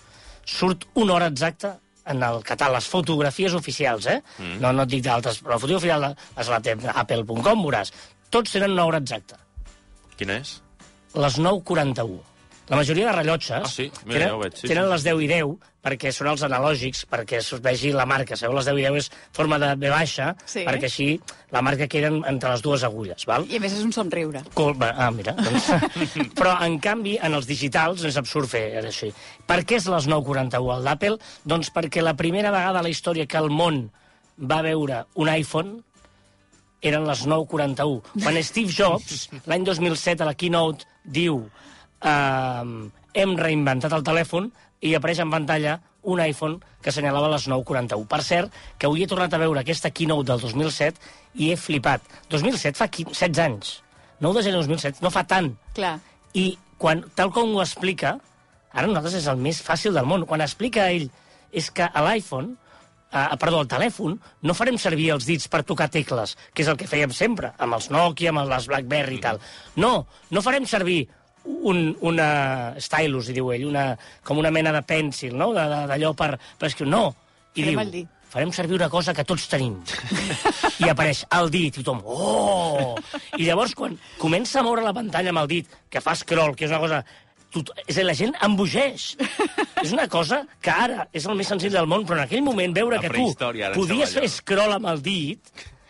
surt 0.49 0.87
una 0.95 1.19
hora 1.19 1.27
exacta 1.35 1.75
en 2.09 2.23
el 2.25 2.39
catàleg, 2.47 2.79
les 2.79 2.87
fotografies 2.89 3.53
oficials, 3.59 4.07
eh? 4.09 4.23
Mm. 4.39 4.61
No, 4.63 4.73
no 4.73 4.87
et 4.87 4.95
dic 4.95 5.03
d'altres, 5.05 5.43
però 5.43 5.57
la 5.57 5.61
fotografia 5.61 5.99
oficial 5.99 6.41
és 6.41 6.49
la 6.55 6.61
té 6.65 6.79
apple.com, 6.95 7.67
veuràs. 7.67 7.93
Tots 8.33 8.55
tenen 8.55 8.73
una 8.79 8.87
hora 8.89 9.03
exacta, 9.03 9.37
Quina 10.17 10.39
és? 10.41 10.55
les 11.19 11.37
9.41. 11.41 12.19
La 12.69 12.77
majoria 12.77 13.07
de 13.09 13.13
rellotges 13.17 13.65
Ah, 13.65 13.69
sí? 13.69 13.91
Mira, 14.05 14.19
tenen, 14.19 14.29
ja 14.29 14.37
ho 14.37 14.41
veig, 14.43 14.57
sí, 14.59 14.69
tenen 14.69 14.85
sí. 14.85 14.93
les 14.93 15.05
10 15.07 15.23
i 15.25 15.29
10 15.31 15.55
perquè 15.89 16.11
són 16.13 16.29
els 16.33 16.43
analògics, 16.45 17.05
perquè 17.09 17.39
es 17.39 17.49
vegi 17.65 17.93
la 17.97 18.05
marca. 18.05 18.37
Sabeu, 18.37 18.57
les 18.59 18.67
10 18.69 18.81
i 18.81 18.85
10 18.85 18.99
és 19.01 19.09
forma 19.33 19.59
de 19.63 19.71
B 19.79 19.89
baixa, 19.93 20.35
Sí. 20.45 20.65
perquè 20.67 20.91
així 20.91 21.09
la 21.55 21.63
marca 21.65 21.87
queda 21.89 22.11
entre 22.29 22.51
les 22.51 22.63
dues 22.63 22.85
agulles, 22.85 23.25
val? 23.25 23.47
I 23.49 23.57
a 23.57 23.61
més 23.63 23.73
és 23.73 23.85
un 23.87 23.93
somriure. 23.93 24.43
Col 24.55 24.77
ah, 24.85 25.11
mira. 25.15 25.33
Doncs... 25.39 25.71
Però, 26.39 26.59
en 26.67 26.79
canvi, 26.83 27.17
en 27.23 27.35
els 27.39 27.49
digitals 27.49 28.05
és 28.05 28.19
absurd 28.21 28.51
fer 28.51 28.65
així. 28.83 29.13
Per 29.47 29.63
què 29.65 29.79
és 29.81 29.89
les 29.89 30.11
941 30.11 30.75
al 30.77 30.85
d'Apple? 30.85 31.17
Doncs 31.49 31.73
perquè 31.73 32.05
la 32.05 32.17
primera 32.19 32.53
vegada 32.53 32.83
a 32.83 32.85
la 32.85 32.93
història 32.93 33.27
que 33.27 33.39
el 33.41 33.49
món 33.49 33.87
va 34.39 34.61
veure 34.67 35.07
un 35.15 35.31
iPhone 35.33 35.79
eren 36.83 37.07
les 37.09 37.25
9.41. 37.27 38.23
Quan 38.23 38.43
Steve 38.45 38.71
Jobs, 38.71 39.29
l'any 39.51 39.65
2007, 39.67 40.23
a 40.23 40.29
la 40.29 40.37
Keynote, 40.39 40.87
diu 41.03 41.41
ehm, 42.01 42.91
hem 43.15 43.37
reinventat 43.39 43.93
el 43.93 44.07
telèfon 44.07 44.51
i 44.85 44.95
apareix 44.95 45.23
en 45.25 45.33
pantalla 45.33 45.79
un 46.09 46.21
iPhone 46.23 46.61
que 46.83 46.91
assenyalava 46.91 47.31
les 47.33 47.49
9.41. 47.51 48.07
Per 48.09 48.21
cert, 48.25 48.55
que 48.79 48.87
avui 48.87 49.03
he 49.03 49.11
tornat 49.11 49.35
a 49.35 49.41
veure 49.43 49.61
aquesta 49.61 49.91
Keynote 49.91 50.31
del 50.31 50.41
2007 50.41 51.01
i 51.43 51.53
he 51.53 51.59
flipat. 51.59 52.05
2007 52.31 52.79
fa 52.79 52.89
15, 52.89 53.15
16 53.15 53.45
anys. 53.45 53.75
9 54.21 54.39
de 54.39 54.47
gener 54.47 54.63
2007, 54.63 55.03
no 55.03 55.13
fa 55.15 55.25
tant. 55.29 55.53
Clar. 55.77 55.99
I 56.35 56.47
quan, 56.79 57.05
tal 57.19 57.33
com 57.35 57.53
ho 57.55 57.63
explica, 57.63 58.17
ara 58.73 58.87
nosaltres 58.87 59.19
és 59.21 59.29
el 59.31 59.43
més 59.43 59.61
fàcil 59.65 59.95
del 59.95 60.09
món, 60.09 60.27
quan 60.27 60.43
explica 60.45 60.89
ell 60.91 61.09
és 61.55 61.71
que 61.75 61.87
a 61.87 62.03
l'iPhone, 62.05 62.57
eh, 63.13 63.37
perdó, 63.41 63.61
al 63.63 63.71
telèfon, 63.71 64.19
no 64.43 64.55
farem 64.55 64.79
servir 64.79 65.11
els 65.15 65.27
dits 65.27 65.49
per 65.49 65.63
tocar 65.67 65.89
tecles, 65.91 66.37
que 66.53 66.63
és 66.63 66.69
el 66.69 66.77
que 66.77 66.89
fèiem 66.91 67.15
sempre, 67.15 67.53
amb 67.59 67.79
els 67.79 67.91
Nokia, 67.95 68.31
amb 68.35 68.49
les 68.51 68.69
BlackBerry 68.69 69.19
i 69.19 69.23
tal. 69.25 69.41
No, 69.77 70.07
no 70.31 70.45
farem 70.45 70.67
servir 70.67 71.07
un, 71.69 71.97
una 72.07 72.29
stylus, 72.83 73.31
diu 73.35 73.51
ell, 73.55 73.65
una, 73.69 73.91
com 74.25 74.39
una 74.41 74.51
mena 74.55 74.73
de 74.75 74.83
pèncil, 74.87 75.35
no? 75.37 75.51
D'allò 75.57 76.13
per, 76.19 76.35
per 76.59 76.71
escriure. 76.71 76.91
No, 76.93 77.03
i 77.55 77.65
Farem 77.65 77.81
diu, 77.83 77.91
dit. 77.93 78.09
farem 78.33 78.53
servir 78.53 78.77
una 78.79 78.91
cosa 78.93 79.15
que 79.17 79.25
tots 79.27 79.49
tenim. 79.51 79.79
I 80.79 80.91
apareix 80.93 81.25
el 81.39 81.49
dit, 81.51 81.73
i 81.81 81.83
tothom, 81.83 82.03
oh! 82.05 82.93
I 83.39 83.47
llavors, 83.49 83.75
quan 83.79 83.97
comença 84.21 84.61
a 84.61 84.67
moure 84.67 84.85
la 84.85 84.93
pantalla 84.95 85.33
amb 85.35 85.43
el 85.43 85.49
dit, 85.57 85.73
que 85.91 86.03
fa 86.05 86.15
scroll, 86.19 86.55
que 86.55 86.69
és 86.69 86.75
una 86.75 86.83
cosa... 86.85 87.03
Tot, 87.49 87.71
és 87.87 87.97
a 87.97 88.03
dir, 88.03 88.05
la 88.05 88.13
gent 88.13 88.35
embogeix. 88.45 89.05
és 89.81 89.93
una 89.97 90.05
cosa 90.13 90.43
que 90.61 90.69
ara 90.69 91.07
és 91.17 91.25
el 91.25 91.39
més 91.39 91.49
senzill 91.49 91.73
del 91.73 91.89
món, 91.89 92.05
però 92.05 92.19
en 92.21 92.27
aquell 92.27 92.43
moment 92.45 92.75
veure 92.77 92.99
La 92.99 93.01
que 93.07 93.09
tu 93.09 93.25
podies 93.81 94.13
fer 94.19 94.29
scroll 94.29 94.75
amb 94.77 94.91
el 94.93 95.01
dit 95.01 95.41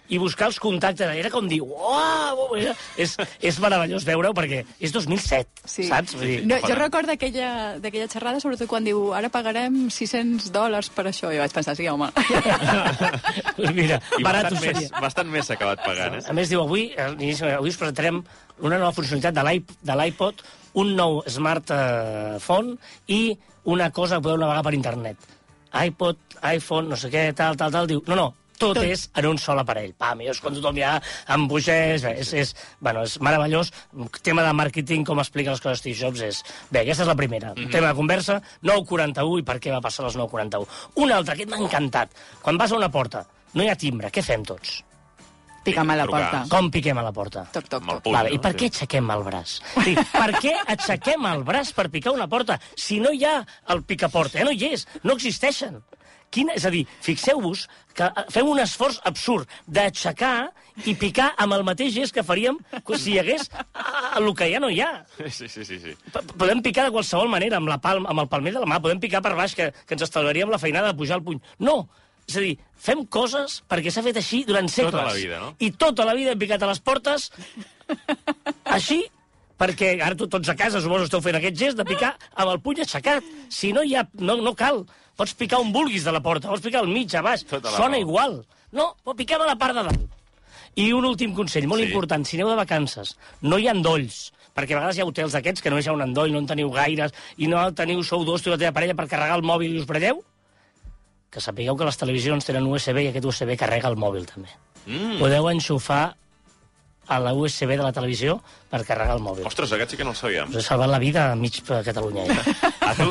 i 0.09 0.17
buscar 0.19 0.47
els 0.49 0.59
contactes, 0.59 1.11
era 1.17 1.29
com 1.31 1.47
dir, 1.49 1.59
uau, 1.61 2.55
és, 2.97 3.17
és 3.45 3.59
meravellós 3.61 4.07
veure-ho 4.09 4.33
perquè 4.35 4.63
és 4.81 4.93
2007, 4.95 5.49
Sí. 5.69 5.85
saps? 5.89 6.15
Vull 6.17 6.27
dir, 6.27 6.39
No, 6.49 6.57
jo 6.65 6.75
recordo 6.79 7.13
aquella, 7.13 7.77
d'aquella 7.79 8.09
xerrada, 8.09 8.41
sobretot 8.41 8.69
quan 8.71 8.85
diu 8.85 9.13
ara 9.13 9.29
pagarem 9.29 9.91
600 9.91 10.49
dòlars 10.53 10.89
per 10.91 11.05
això. 11.11 11.29
I 11.35 11.39
vaig 11.43 11.53
pensar, 11.53 11.77
sí, 11.77 11.87
home. 11.89 12.09
doncs 13.59 13.75
mira, 13.75 14.01
I 14.19 14.23
barat 14.25 14.49
bastant 14.49 14.63
més, 14.65 14.77
seria. 14.79 15.01
bastant 15.03 15.29
més 15.33 15.47
s'ha 15.49 15.57
acabat 15.59 15.83
pagant, 15.85 16.19
eh? 16.19 16.23
A 16.29 16.33
més, 16.37 16.49
diu, 16.49 16.63
avui, 16.63 16.89
eh, 16.97 17.55
avui 17.55 17.69
us 17.73 17.77
presentarem 17.81 18.23
una 18.65 18.79
nova 18.79 18.93
funcionalitat 18.97 19.35
de 19.37 19.45
l'iP- 19.47 19.77
de 19.83 19.97
l'iPod, 20.01 20.43
un 20.81 20.95
nou 20.97 21.23
smartphone 21.29 22.77
i 23.09 23.37
una 23.65 23.91
cosa 23.93 24.17
que 24.17 24.23
podeu 24.23 24.39
navegar 24.39 24.63
per 24.65 24.75
internet. 24.75 25.17
iPod, 25.69 26.17
iPhone, 26.55 26.89
no 26.89 26.97
sé 26.97 27.11
què, 27.13 27.35
tal, 27.37 27.55
tal, 27.57 27.71
tal, 27.71 27.87
diu... 27.87 28.03
No, 28.07 28.17
no, 28.17 28.35
tot, 28.59 28.77
Tot. 28.77 28.85
és 28.85 29.07
en 29.15 29.27
un 29.31 29.39
sol 29.39 29.59
aparell. 29.63 29.95
Pam, 29.99 30.21
i 30.21 30.29
és 30.33 30.41
quan 30.43 30.55
tothom 30.55 30.77
ja 30.77 30.97
embogeix, 31.35 32.05
és, 32.05 32.33
és, 32.33 32.55
bueno, 32.81 33.05
és 33.07 33.19
meravellós. 33.25 33.73
Tema 34.23 34.43
de 34.47 34.53
màrqueting, 34.59 35.07
com 35.07 35.23
explica 35.23 35.55
les 35.55 35.63
coses 35.65 35.79
Steve 35.83 35.97
Jobs, 35.99 36.21
és... 36.27 36.43
Bé, 36.71 36.83
aquesta 36.83 37.07
és 37.07 37.09
la 37.09 37.17
primera. 37.17 37.55
Mm 37.55 37.65
-hmm. 37.65 37.73
Tema 37.73 37.89
de 37.89 37.95
conversa, 37.95 38.43
9.41 38.63 39.39
i 39.39 39.43
per 39.43 39.59
què 39.61 39.73
va 39.73 39.81
passar 39.81 40.05
les 40.05 40.17
9.41. 40.17 40.67
Un 40.95 41.13
altre, 41.13 41.35
aquest 41.35 41.51
m'ha 41.51 41.59
encantat. 41.59 42.11
Quan 42.43 42.59
vas 42.59 42.73
a 42.73 42.77
una 42.77 42.91
porta, 42.91 43.27
no 43.55 43.63
hi 43.63 43.69
ha 43.69 43.77
timbre, 43.77 44.11
què 44.11 44.23
fem 44.23 44.45
tots? 44.45 44.85
Pica'm 45.65 45.91
a 45.91 45.97
la 45.97 46.05
Trucar. 46.05 46.31
porta. 46.31 46.57
Com 46.57 46.71
piquem 46.71 46.99
a 46.99 47.03
la 47.03 47.13
porta? 47.13 47.45
Toc, 47.53 47.69
toc, 47.69 47.83
Amb 47.83 47.91
el 47.91 47.97
toc. 47.97 48.03
puny, 48.05 48.15
Vale, 48.15 48.29
no? 48.31 48.35
I 48.35 48.39
per 48.39 48.55
què 48.57 48.65
aixequem 48.71 49.11
el 49.11 49.23
braç? 49.23 49.61
Sí, 49.85 49.95
per 50.13 50.33
què 50.41 50.55
aixequem 50.67 51.27
el 51.27 51.45
braç 51.45 51.73
per 51.75 51.91
picar 51.91 52.13
una 52.13 52.29
porta 52.29 52.59
si 52.77 53.01
no 53.01 53.13
hi 53.13 53.25
ha 53.25 53.45
el 53.69 53.83
picaporta? 53.83 54.39
Ja 54.39 54.45
no 54.45 54.53
hi 54.53 54.65
és, 54.73 54.87
no 55.03 55.13
existeixen. 55.13 55.83
Quina, 56.31 56.53
és 56.59 56.65
a 56.69 56.71
dir, 56.71 56.83
fixeu-vos 57.01 57.63
que 57.97 58.05
eh, 58.05 58.25
fem 58.31 58.49
un 58.51 58.59
esforç 58.61 58.99
absurd 59.09 59.49
d'aixecar 59.67 60.51
i 60.87 60.93
picar 60.95 61.31
amb 61.41 61.57
el 61.57 61.65
mateix 61.65 61.95
gest 61.95 62.13
que 62.15 62.23
faríem 62.23 62.59
si 63.01 63.15
hi 63.15 63.19
hagués 63.23 63.49
el 64.19 64.29
que 64.37 64.51
ja 64.53 64.61
no 64.61 64.69
hi 64.71 64.83
ha. 64.85 64.91
Sí, 65.31 65.49
sí, 65.49 65.65
sí. 65.65 65.79
sí. 65.81 65.95
P- 66.13 66.23
Podem 66.37 66.61
picar 66.63 66.85
de 66.85 66.93
qualsevol 66.95 67.31
manera, 67.33 67.57
amb, 67.57 67.69
la 67.73 67.79
palma, 67.81 68.11
amb 68.13 68.21
el 68.25 68.29
palmer 68.29 68.53
de 68.53 68.61
la 68.61 68.69
mà, 68.69 68.79
podem 68.85 69.01
picar 69.01 69.23
per 69.25 69.33
baix, 69.39 69.55
que, 69.57 69.71
que 69.87 69.97
ens 69.97 70.05
estalviaríem 70.05 70.53
la 70.53 70.61
feinada 70.61 70.93
de 70.93 70.99
pujar 71.01 71.17
el 71.19 71.25
puny. 71.25 71.41
No! 71.65 71.81
És 72.29 72.37
a 72.37 72.43
dir, 72.45 72.59
fem 72.77 73.07
coses 73.09 73.63
perquè 73.65 73.89
s'ha 73.89 74.03
fet 74.05 74.19
així 74.21 74.43
durant 74.45 74.69
segles. 74.69 74.93
Tota 74.93 75.07
la 75.09 75.15
vida, 75.17 75.39
no? 75.41 75.55
I 75.65 75.71
tota 75.81 76.05
la 76.05 76.13
vida 76.13 76.35
hem 76.35 76.43
picat 76.43 76.61
a 76.63 76.69
les 76.69 76.83
portes 76.85 77.31
així, 78.69 79.01
perquè 79.59 79.95
ara 80.05 80.15
to- 80.19 80.29
tots 80.31 80.49
a 80.53 80.57
casa 80.59 80.81
suposo 80.85 81.09
esteu 81.09 81.23
fent 81.25 81.39
aquest 81.41 81.57
gest 81.59 81.79
de 81.81 81.87
picar 81.89 82.13
amb 82.37 82.53
el 82.53 82.61
puny 82.61 82.83
aixecat. 82.85 83.25
Si 83.49 83.73
no 83.73 83.83
hi 83.83 83.97
ha... 83.97 84.05
No, 84.21 84.37
no 84.45 84.53
cal. 84.55 84.85
Pots 85.19 85.35
picar 85.35 85.59
on 85.59 85.73
vulguis 85.75 86.05
de 86.07 86.13
la 86.15 86.21
porta, 86.23 86.47
pots 86.53 86.63
picar 86.63 86.85
al 86.85 86.89
mig, 86.93 87.11
a 87.19 87.23
baix. 87.27 87.43
Tota 87.45 87.73
la 87.73 87.77
Sona 87.77 87.97
raó. 87.97 88.05
igual. 88.05 88.37
No, 88.71 88.93
però 89.05 89.17
piquem 89.19 89.43
a 89.43 89.47
la 89.51 89.57
part 89.59 89.75
de 89.75 89.83
dalt. 89.89 90.05
I 90.79 90.93
un 90.95 91.05
últim 91.09 91.33
consell, 91.35 91.67
molt 91.67 91.83
Sí. 91.83 91.89
important. 91.89 92.25
Si 92.25 92.37
aneu 92.37 92.49
de 92.51 92.55
vacances, 92.55 93.17
no 93.43 93.59
hi 93.59 93.67
ha 93.67 93.73
endolls, 93.75 94.33
perquè 94.55 94.73
a 94.77 94.79
vegades 94.79 94.97
hi 94.99 95.01
ha 95.01 95.07
hotels 95.07 95.33
d'aquests 95.33 95.61
que 95.63 95.71
no 95.71 95.79
hi 95.81 95.89
ha 95.89 95.93
un 95.93 96.03
endoll, 96.03 96.31
no 96.31 96.39
en 96.39 96.47
teniu 96.47 96.71
gaires, 96.71 97.13
i 97.37 97.49
no 97.49 97.73
teniu, 97.75 98.03
sou 98.05 98.25
dos, 98.25 98.43
tu 98.43 98.51
i 98.51 98.53
la 98.53 98.59
teva 98.59 98.73
parella, 98.73 98.95
per 98.95 99.09
carregar 99.09 99.37
el 99.37 99.43
mòbil 99.43 99.75
i 99.75 99.81
us 99.81 99.87
brelleu, 99.87 100.23
que 101.31 101.41
sapigueu 101.41 101.77
que 101.77 101.85
les 101.85 101.97
televisions 101.99 102.45
tenen 102.45 102.67
USB 102.67 103.03
i 103.03 103.09
aquest 103.09 103.25
USB 103.25 103.57
carrega 103.57 103.89
el 103.89 103.97
mòbil 103.97 104.25
també. 104.25 104.49
Mm. 104.87 105.19
Podeu 105.19 105.49
enxufar 105.51 106.15
a 107.09 107.19
la 107.21 107.33
USB 107.35 107.71
de 107.75 107.83
la 107.83 107.93
televisió 107.93 108.39
per 108.69 108.83
carregar 108.85 109.17
el 109.17 109.23
mòbil. 109.25 109.47
Ostres, 109.49 109.73
aquest 109.73 109.91
sí 109.95 109.97
que 109.97 110.05
no 110.05 110.11
el 110.13 110.17
sabíem. 110.21 110.51
Us 110.53 110.57
he 110.61 110.63
salvat 110.67 110.91
la 110.93 110.99
vida 111.01 111.31
a 111.33 111.37
mig 111.37 111.63
per 111.65 111.83
Catalunya. 111.87 112.25
Ja. 112.29 112.73
A 112.89 112.95
tu, 112.97 113.11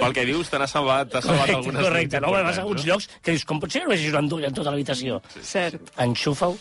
pel 0.00 0.12
que 0.16 0.24
dius, 0.26 0.48
te 0.50 0.58
n'ha 0.58 0.66
salvat, 0.66 1.10
t'ha 1.12 1.20
salvat 1.22 1.46
Correcte, 1.46 1.56
algunes 1.60 1.84
correcte. 1.86 2.20
No, 2.20 2.30
vas 2.32 2.38
a 2.38 2.40
importants, 2.40 2.58
alguns 2.64 2.86
llocs 2.88 3.08
que 3.22 3.30
dius, 3.36 3.44
com 3.46 3.60
pot 3.62 3.70
ser 3.70 3.82
que 3.84 3.86
no 3.86 3.94
vegis 3.94 4.10
un 4.12 4.18
endoll 4.24 4.44
en 4.48 4.54
tota 4.56 4.72
l'habitació? 4.74 5.20
Cert. 5.46 5.92
Enxufa-ho 6.02 6.56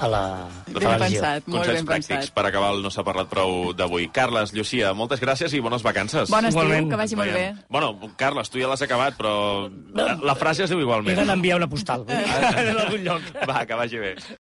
a 0.00 0.06
la 0.08 0.20
Ben 0.68 0.78
televisió. 0.78 1.02
pensat, 1.20 1.48
molt 1.50 1.58
Consells 1.66 1.76
ben 1.82 1.88
pràctics 1.90 2.08
pensat. 2.14 2.32
per 2.36 2.44
acabar 2.48 2.70
el 2.72 2.78
No 2.84 2.88
s'ha 2.94 3.02
parlat 3.04 3.28
prou 3.28 3.72
d'avui. 3.76 4.06
Carles, 4.14 4.54
Llucia, 4.56 4.94
moltes 4.96 5.20
gràcies 5.20 5.52
i 5.52 5.60
bones 5.60 5.82
vacances. 5.84 6.30
Bon 6.30 6.46
estiu, 6.46 6.62
Igualment. 6.62 6.88
que 6.94 6.96
vagi 7.02 7.16
molt 7.18 7.32
bé. 7.34 7.44
Bueno, 7.68 7.90
Carles, 8.16 8.48
tu 8.48 8.58
ja 8.62 8.70
l'has 8.70 8.80
acabat, 8.86 9.18
però 9.18 9.66
la, 9.94 10.14
la 10.22 10.34
frase 10.38 10.64
es 10.64 10.70
diu 10.70 10.78
He 10.78 10.82
igualment. 10.86 11.16
d'anar 11.18 11.34
a 11.34 11.36
enviar 11.40 11.58
una 11.58 11.68
postal. 11.68 12.06
en 12.08 12.78
algun 12.78 13.02
lloc. 13.04 13.22
Va, 13.50 13.66
que 13.66 13.74
vagi 13.82 13.98
bé. 13.98 14.14